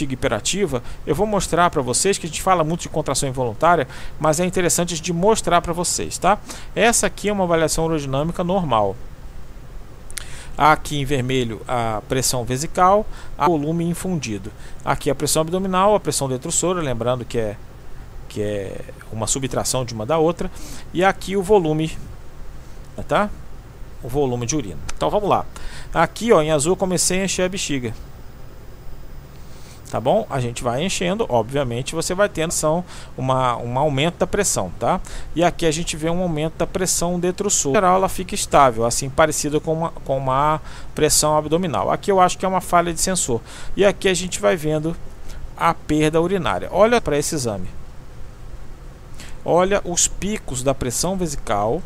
[0.02, 3.88] bexiga hiperativa, eu vou mostrar para vocês que a gente fala muito de contração involuntária,
[4.20, 6.40] mas é interessante de mostrar para vocês, tá?
[6.76, 8.98] Essa aqui é uma avaliação aerodinâmica normal.
[10.58, 13.06] Aqui em vermelho a pressão vesical,
[13.38, 14.52] a volume infundido.
[14.84, 17.56] Aqui a pressão abdominal, a pressão detrusora, lembrando que é
[18.32, 18.80] que é
[19.12, 20.50] uma subtração de uma da outra,
[20.94, 21.98] e aqui o volume,
[23.08, 23.30] tá?
[24.02, 24.80] O volume de urina.
[24.96, 25.46] Então vamos lá.
[25.94, 27.94] Aqui, ó, em azul comecei a encher a bexiga
[29.92, 30.26] tá bom?
[30.30, 32.84] A gente vai enchendo, obviamente você vai tendo são
[33.18, 35.02] uma, um aumento da pressão, tá?
[35.36, 37.72] E aqui a gente vê um aumento da pressão detrusor.
[37.72, 40.62] Em geral ela fica estável, assim parecida com uma, com uma
[40.96, 41.92] pressão abdominal.
[41.92, 43.42] Aqui eu acho que é uma falha de sensor.
[43.76, 44.96] E aqui a gente vai vendo
[45.58, 46.70] a perda urinária.
[46.72, 47.81] Olha para esse exame.
[49.44, 51.82] Olha os picos da pressão vesical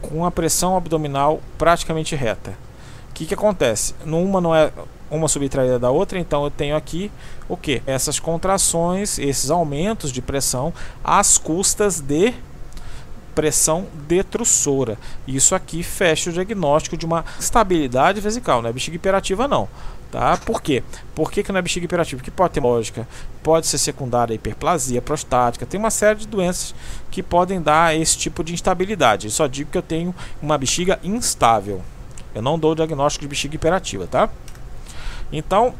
[0.00, 2.52] com a pressão abdominal praticamente reta.
[3.10, 3.94] O que, que acontece?
[4.04, 4.72] Numa não é
[5.10, 7.10] uma subtraída da outra, então eu tenho aqui
[7.48, 7.82] o que?
[7.86, 10.72] Essas contrações, esses aumentos de pressão
[11.02, 12.34] às custas de
[13.34, 14.98] pressão detrusora.
[15.26, 19.68] Isso aqui fecha o diagnóstico de uma estabilidade vesical, não é bexiga hiperativa não.
[20.10, 20.38] Tá?
[20.38, 20.82] Por quê?
[21.14, 22.22] Por que, que não é bexiga hiperativa?
[22.22, 23.06] Que pode ter lógica,
[23.42, 26.74] pode ser secundária hiperplasia prostática, tem uma série de doenças
[27.10, 29.26] que podem dar esse tipo de instabilidade.
[29.26, 31.82] Eu só digo que eu tenho uma bexiga instável.
[32.34, 34.30] Eu não dou o diagnóstico de bexiga hiperativa, tá?
[35.30, 35.74] Então,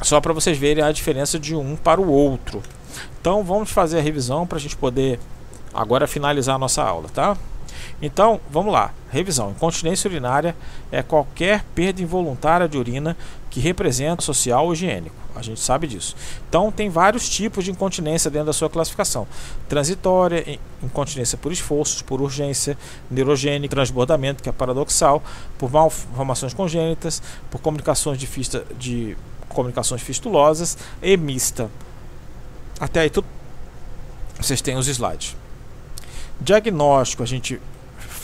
[0.00, 2.62] só para vocês verem a diferença de um para o outro.
[3.20, 5.20] Então, vamos fazer a revisão para a gente poder
[5.74, 7.36] agora finalizar a nossa aula, tá?
[8.00, 8.92] Então, vamos lá.
[9.10, 9.50] Revisão.
[9.50, 10.54] Incontinência urinária
[10.92, 13.16] é qualquer perda involuntária de urina
[13.48, 15.14] que representa social ou higiênico.
[15.34, 16.16] A gente sabe disso.
[16.48, 19.26] Então, tem vários tipos de incontinência dentro da sua classificação:
[19.68, 22.76] transitória, incontinência por esforços, por urgência,
[23.10, 25.22] neurogênica, transbordamento, que é paradoxal,
[25.58, 29.16] por malformações congênitas, por comunicações de, fista, de
[29.48, 31.70] comunicações fistulosas e mista.
[32.80, 33.26] Até aí tudo.
[34.38, 35.34] Vocês têm os slides.
[36.40, 37.60] Diagnóstico, a gente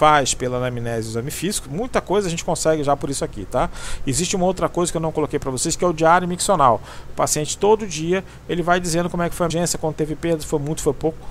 [0.02, 3.44] faz pela anamnese e exame físico, muita coisa a gente consegue já por isso aqui,
[3.44, 3.70] tá?
[4.04, 6.80] Existe uma outra coisa que eu não coloquei para vocês, que é o diário miccional.
[7.12, 10.16] O paciente todo dia, ele vai dizendo como é que foi a emergência, quando teve
[10.16, 11.24] perda, foi muito, foi pouco.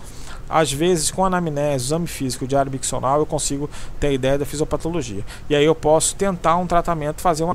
[0.47, 3.69] Às vezes, com anamnese, exame físico, diário miccional, eu consigo
[3.99, 5.25] ter a ideia da fisiopatologia.
[5.49, 7.53] E aí eu posso tentar um tratamento, fazer uma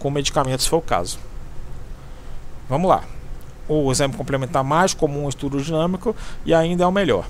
[0.00, 1.20] com medicamentos, se for o caso.
[2.68, 3.04] Vamos lá.
[3.68, 7.24] O exame complementar mais comum, o estudo dinâmico, e ainda é o melhor.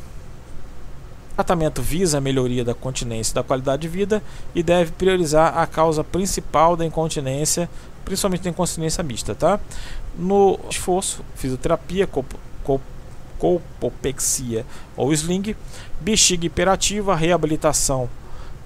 [1.39, 4.21] Tratamento visa a melhoria da continência e da qualidade de vida
[4.57, 7.71] e deve priorizar a causa principal da incontinência,
[8.05, 9.61] principalmente da incontinência mista, tá?
[10.19, 12.09] No esforço, fisioterapia,
[13.39, 14.67] colpopexia
[14.97, 15.55] ou sling,
[16.01, 18.11] bexiga hiperativa, reabilitação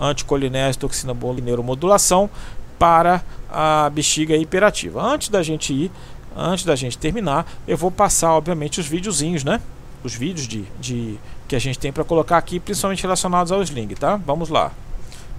[0.00, 2.30] anticolinese, toxina bola neuromodulação
[2.78, 5.02] para a bexiga hiperativa.
[5.02, 5.90] Antes da gente ir,
[6.34, 9.60] antes da gente terminar, eu vou passar, obviamente, os videozinhos, né?
[10.02, 11.18] Os vídeos de, de
[11.52, 14.16] que a gente tem para colocar aqui, principalmente relacionados ao sling, tá?
[14.16, 14.72] Vamos lá.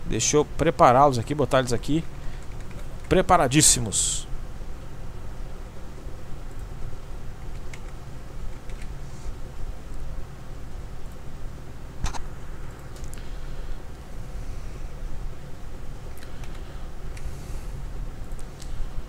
[0.05, 2.03] Deixa eu prepará-los aqui, botar eles aqui
[3.09, 4.28] preparadíssimos.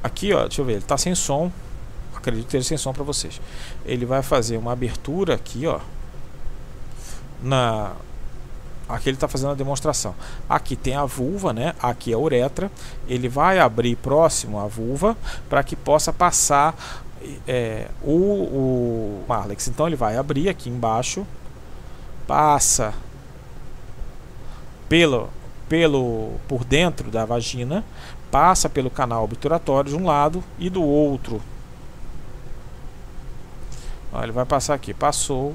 [0.03, 1.53] Aqui, ó, deixa eu ver, ele tá sem som.
[2.17, 3.43] Acredito ter sem som para vocês.
[3.85, 5.81] Ele vai fazer uma abertura aqui, ó
[7.45, 7.93] na
[8.89, 10.15] aqui ele está fazendo a demonstração.
[10.49, 11.75] Aqui tem a vulva, né?
[11.81, 12.71] Aqui é a uretra.
[13.09, 15.17] Ele vai abrir próximo à vulva
[15.49, 16.75] para que possa passar
[17.47, 19.69] é, o, o Marlex.
[19.69, 21.27] Então ele vai abrir aqui embaixo,
[22.27, 22.95] passa
[24.89, 25.29] pelo,
[25.69, 27.85] pelo por dentro da vagina,
[28.31, 31.41] passa pelo canal obturatório de um lado e do outro.
[34.23, 35.55] Ele vai passar aqui, passou.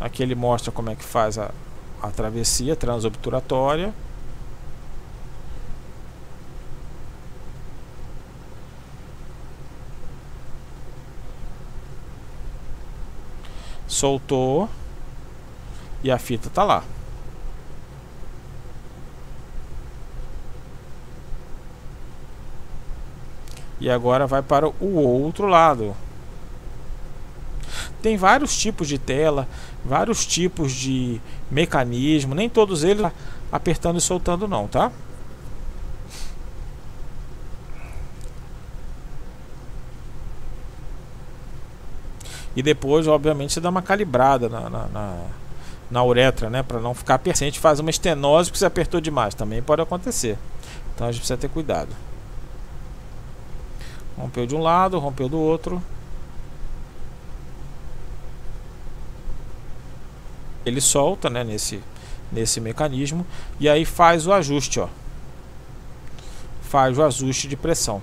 [0.00, 1.50] Aqui ele mostra como é que faz a,
[2.02, 3.92] a travessia transobturatória.
[13.86, 14.68] Soltou
[16.02, 16.82] e a fita está lá.
[23.78, 25.94] E agora vai para o outro lado.
[28.02, 29.46] Tem vários tipos de tela,
[29.84, 31.20] vários tipos de
[31.50, 33.10] mecanismo, nem todos eles
[33.50, 34.92] apertando e soltando não, tá?
[42.54, 45.16] E depois, obviamente, você dá uma calibrada na, na, na,
[45.90, 46.62] na uretra, né?
[46.62, 49.34] Para não ficar persistente, faz uma estenose porque você apertou demais.
[49.34, 50.36] Também pode acontecer.
[50.94, 51.88] Então a gente precisa ter cuidado.
[54.18, 55.82] Rompeu de um lado, rompeu do outro.
[60.70, 61.80] Ele solta, né, nesse
[62.32, 63.26] nesse mecanismo
[63.58, 64.88] e aí faz o ajuste, ó.
[66.62, 68.00] Faz o ajuste de pressão.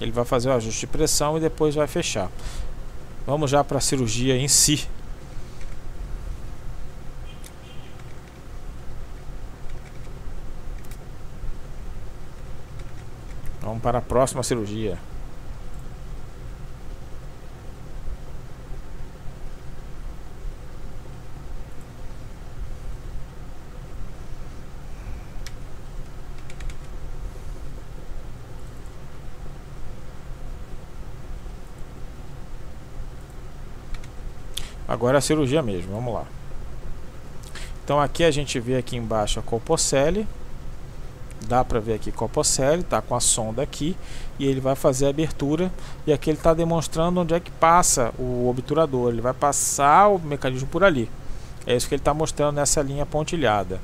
[0.00, 2.30] Ele vai fazer o ajuste de pressão e depois vai fechar.
[3.26, 4.88] Vamos já para a cirurgia em si.
[13.82, 14.96] Para a próxima cirurgia.
[34.86, 36.24] Agora a cirurgia mesmo, vamos lá.
[37.82, 40.28] Então aqui a gente vê aqui embaixo a colpocele.
[41.48, 43.96] Dá para ver aqui colpocele, tá com a sonda aqui
[44.38, 45.70] e ele vai fazer a abertura
[46.06, 49.10] e aqui ele está demonstrando onde é que passa o obturador.
[49.10, 51.10] Ele vai passar o mecanismo por ali.
[51.66, 53.80] É isso que ele está mostrando nessa linha pontilhada.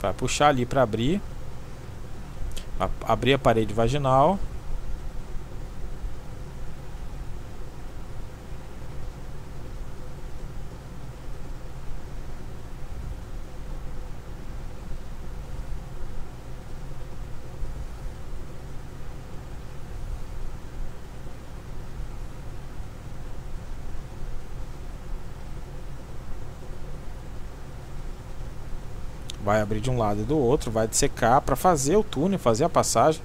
[0.00, 1.20] Vai puxar ali para abrir.
[3.06, 4.38] Abrir a parede vaginal.
[29.44, 32.64] Vai abrir de um lado e do outro, vai dissecar para fazer o túnel, fazer
[32.64, 33.20] a passagem.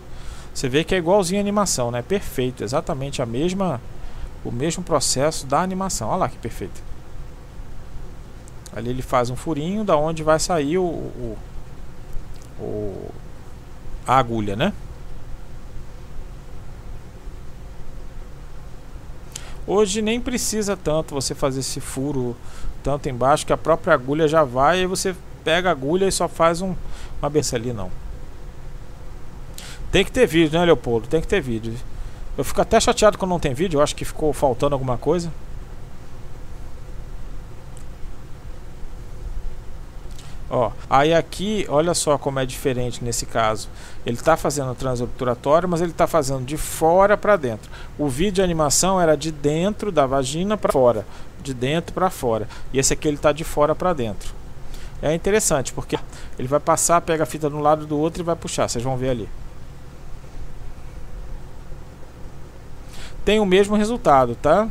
[0.54, 2.02] Você vê que é igualzinho a animação, né?
[2.02, 3.80] Perfeito, exatamente a mesma
[4.44, 6.10] o mesmo processo da animação.
[6.10, 6.82] Olha lá que perfeito.
[8.76, 11.38] Ali ele faz um furinho da onde vai sair o, o,
[12.60, 13.12] o
[14.06, 14.74] a agulha, né?
[19.68, 22.36] Hoje nem precisa tanto você fazer esse furo
[22.84, 25.16] tanto embaixo que a própria agulha já vai e você
[25.50, 26.76] pega a agulha e só faz um,
[27.20, 27.90] uma abertura ali, não.
[29.92, 31.08] Tem que ter vídeo, né, Leopoldo?
[31.08, 31.74] Tem que ter vídeo.
[32.38, 35.32] Eu fico até chateado quando não tem vídeo, eu acho que ficou faltando alguma coisa.
[40.52, 43.68] Ó, aí aqui, olha só como é diferente nesse caso.
[44.06, 47.72] Ele está fazendo transobturatório, mas ele está fazendo de fora para dentro.
[47.98, 51.08] O vídeo de animação era de dentro da vagina para fora,
[51.42, 52.48] de dentro para fora.
[52.72, 54.39] E esse aqui ele está de fora para dentro.
[55.02, 55.98] É interessante, porque
[56.38, 58.68] ele vai passar, pega a fita de um lado do outro e vai puxar.
[58.68, 59.30] Vocês vão ver ali.
[63.24, 64.68] Tem o mesmo resultado, tá?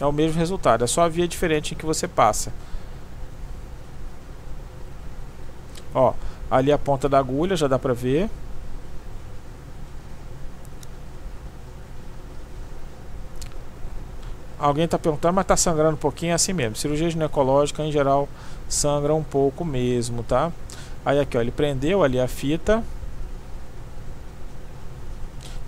[0.00, 2.52] É o mesmo resultado, é só a via diferente em que você passa.
[5.94, 6.12] Ó,
[6.50, 8.28] ali a ponta da agulha, já dá pra ver.
[14.58, 16.76] Alguém está perguntando, mas está sangrando um pouquinho, é assim mesmo.
[16.76, 18.28] Cirurgia ginecológica, em geral,
[18.68, 20.52] sangra um pouco mesmo, tá?
[21.04, 22.82] Aí aqui, ó, ele prendeu ali a fita.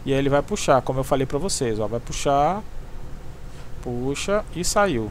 [0.04, 2.62] E aí ele vai puxar, como eu falei pra vocês, ó, vai puxar,
[3.82, 5.10] puxa e saiu.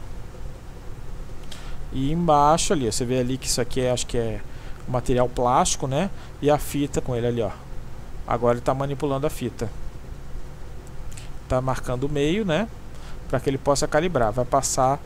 [1.94, 4.42] E embaixo ali, você vê ali que isso aqui é, acho que é
[4.88, 6.10] material plástico, né?
[6.42, 7.52] E a fita com ele ali, ó.
[8.28, 9.70] Agora ele está manipulando a fita.
[11.44, 12.68] Está marcando o meio, né?
[13.30, 14.32] Para que ele possa calibrar.
[14.32, 15.00] Vai passar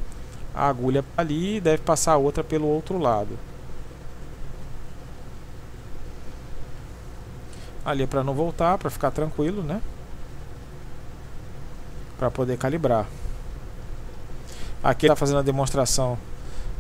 [0.54, 3.38] a agulha ali e deve passar outra pelo outro lado.
[7.84, 9.82] Ali é para não voltar, para ficar tranquilo, né?
[12.18, 13.08] Para poder calibrar.
[14.84, 16.18] Aqui está fazendo a demonstração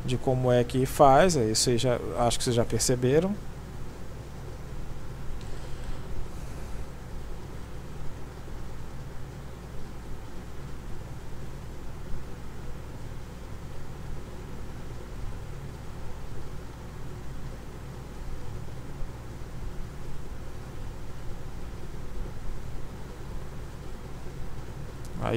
[0.05, 3.35] de como é que faz, isso já, acho que vocês já perceberam.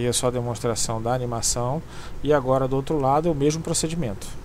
[0.04, 1.82] Aí é só a demonstração da animação
[2.22, 4.43] e agora do outro lado é o mesmo procedimento.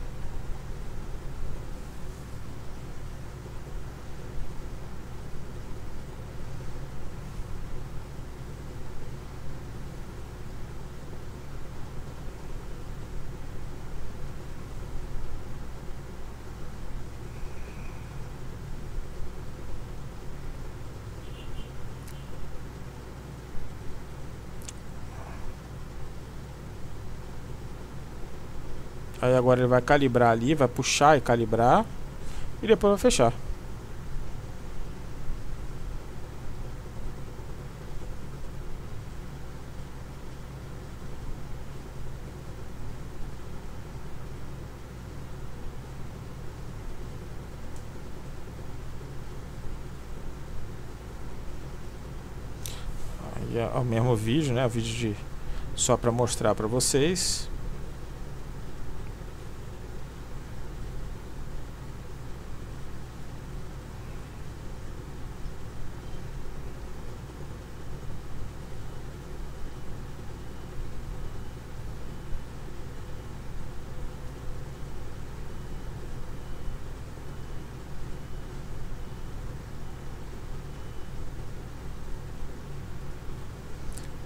[29.70, 31.86] Vai calibrar ali, vai puxar e calibrar.
[32.62, 33.34] E depois vai fechar.
[53.56, 54.66] É o mesmo vídeo, né?
[54.66, 55.16] O vídeo de
[55.76, 57.50] só para mostrar para vocês.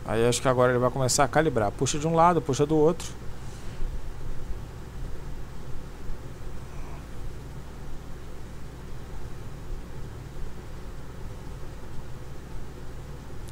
[0.05, 1.71] Aí acho que agora ele vai começar a calibrar.
[1.71, 3.07] Puxa de um lado, puxa do outro.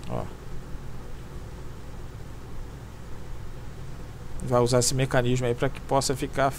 [0.09, 0.23] Ó.
[4.43, 6.51] Vai usar esse mecanismo aí para que possa ficar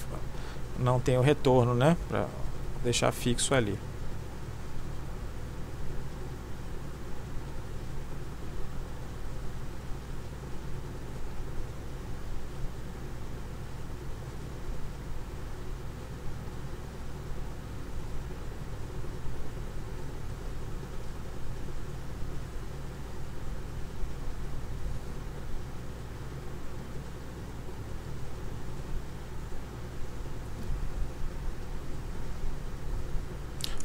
[0.78, 1.96] não tenha o retorno, né?
[2.08, 2.26] Para
[2.82, 3.78] deixar fixo ali.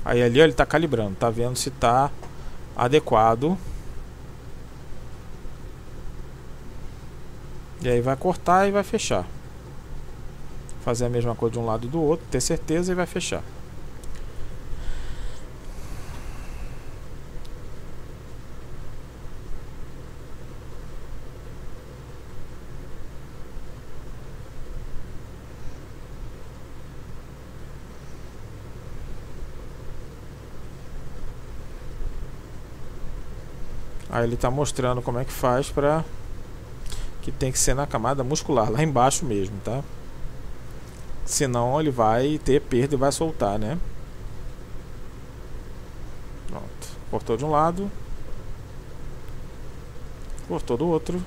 [0.07, 2.09] Aí ali ó, ele está calibrando, tá vendo se está
[2.77, 3.57] adequado.
[7.81, 9.27] E aí vai cortar e vai fechar.
[10.79, 13.43] Fazer a mesma coisa de um lado e do outro, ter certeza e vai fechar.
[34.17, 36.03] Aí ele está mostrando como é que faz para
[37.21, 39.83] que tem que ser na camada muscular, lá embaixo mesmo, tá?
[41.23, 43.77] Senão ele vai ter perda e vai soltar, né?
[46.47, 46.65] Pronto.
[47.11, 47.91] Cortou de um lado.
[50.47, 51.23] Cortou do outro.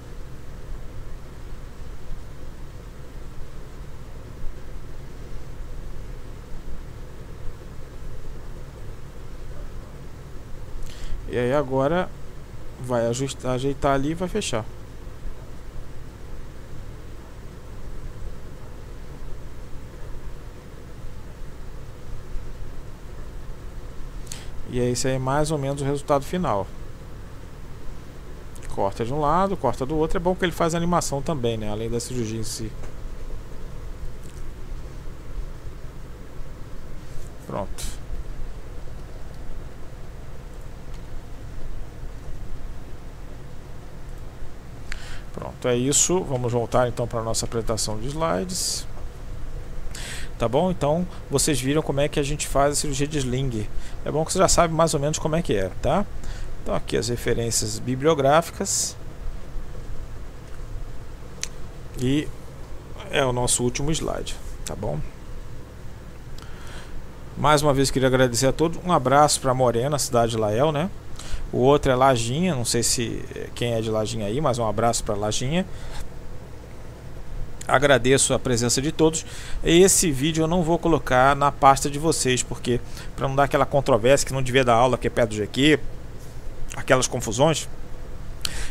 [11.29, 12.11] E aí agora
[12.81, 14.65] vai ajustar, ajeitar ali e vai fechar.
[24.71, 26.67] E é esse aí mais ou menos o resultado final.
[28.75, 30.17] Corta de um lado, corta do outro.
[30.17, 31.71] É bom que ele faz animação também, né?
[31.71, 32.71] Além da cirurgia em si.
[37.47, 38.01] Pronto.
[45.65, 46.23] É isso.
[46.25, 48.87] Vamos voltar então para a nossa apresentação de slides.
[50.39, 50.71] Tá bom?
[50.71, 53.69] Então, vocês viram como é que a gente faz a cirurgia de sling.
[54.07, 56.07] É bom que você já sabe mais ou menos como é que é, tá?
[56.63, 58.97] Então aqui as referências bibliográficas.
[62.01, 62.27] E
[63.11, 64.35] é o nosso último slide,
[64.65, 64.99] tá bom?
[67.37, 68.81] Mais uma vez queria agradecer a todos.
[68.83, 70.91] Um abraço para Morena, cidade de Lael, né?
[71.53, 73.25] O outro é Lajinha, não sei se
[73.55, 75.67] quem é de Lajinha aí, mas um abraço para Lajinha.
[77.67, 79.25] Agradeço a presença de todos.
[79.63, 82.81] Esse vídeo eu não vou colocar na pasta de vocês, porque
[83.17, 85.79] para não dar aquela controvérsia que não devia dar aula que é perto do GQ,
[86.77, 87.69] aquelas confusões,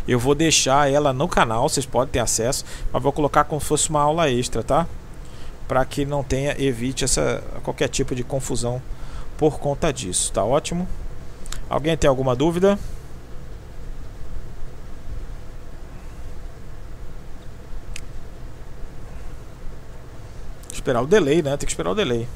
[0.07, 3.67] eu vou deixar ela no canal, vocês podem ter acesso, mas vou colocar como se
[3.67, 4.87] fosse uma aula extra, tá?
[5.67, 8.81] Para que não tenha, evite essa qualquer tipo de confusão
[9.37, 10.87] por conta disso, tá ótimo?
[11.69, 12.79] Alguém tem alguma dúvida?
[20.73, 21.55] Esperar o delay, né?
[21.55, 22.27] Tem que esperar o delay.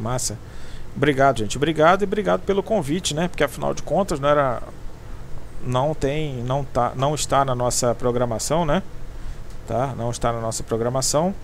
[0.00, 0.38] Massa.
[0.96, 1.56] Obrigado, gente.
[1.56, 3.28] Obrigado e obrigado pelo convite, né?
[3.28, 4.62] Porque afinal de contas não era
[5.64, 8.82] não tem não tá não está na nossa programação, né?
[9.66, 9.94] Tá?
[9.96, 11.34] Não está na nossa programação.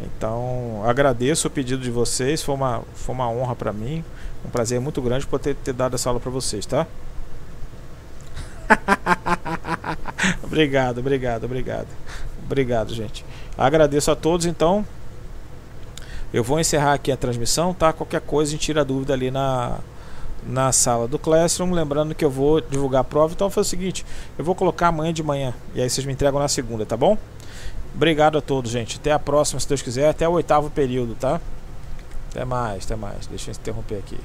[0.00, 4.04] Então, agradeço o pedido de vocês, foi uma foi uma honra para mim,
[4.44, 6.86] um prazer muito grande poder ter, dado essa aula para vocês, tá?
[10.42, 11.88] obrigado, obrigado, obrigado.
[12.44, 13.26] Obrigado, gente.
[13.58, 14.86] Agradeço a todos, então.
[16.32, 17.92] Eu vou encerrar aqui a transmissão, tá?
[17.92, 19.78] Qualquer coisa a gente tira a dúvida ali na,
[20.46, 21.72] na sala do Classroom.
[21.72, 23.32] Lembrando que eu vou divulgar a prova.
[23.32, 24.04] Então, foi o seguinte:
[24.38, 25.54] eu vou colocar amanhã de manhã.
[25.74, 27.16] E aí vocês me entregam na segunda, tá bom?
[27.94, 28.98] Obrigado a todos, gente.
[28.98, 30.08] Até a próxima, se Deus quiser.
[30.10, 31.40] Até o oitavo período, tá?
[32.30, 33.26] Até mais, até mais.
[33.26, 34.18] Deixa eu interromper aqui.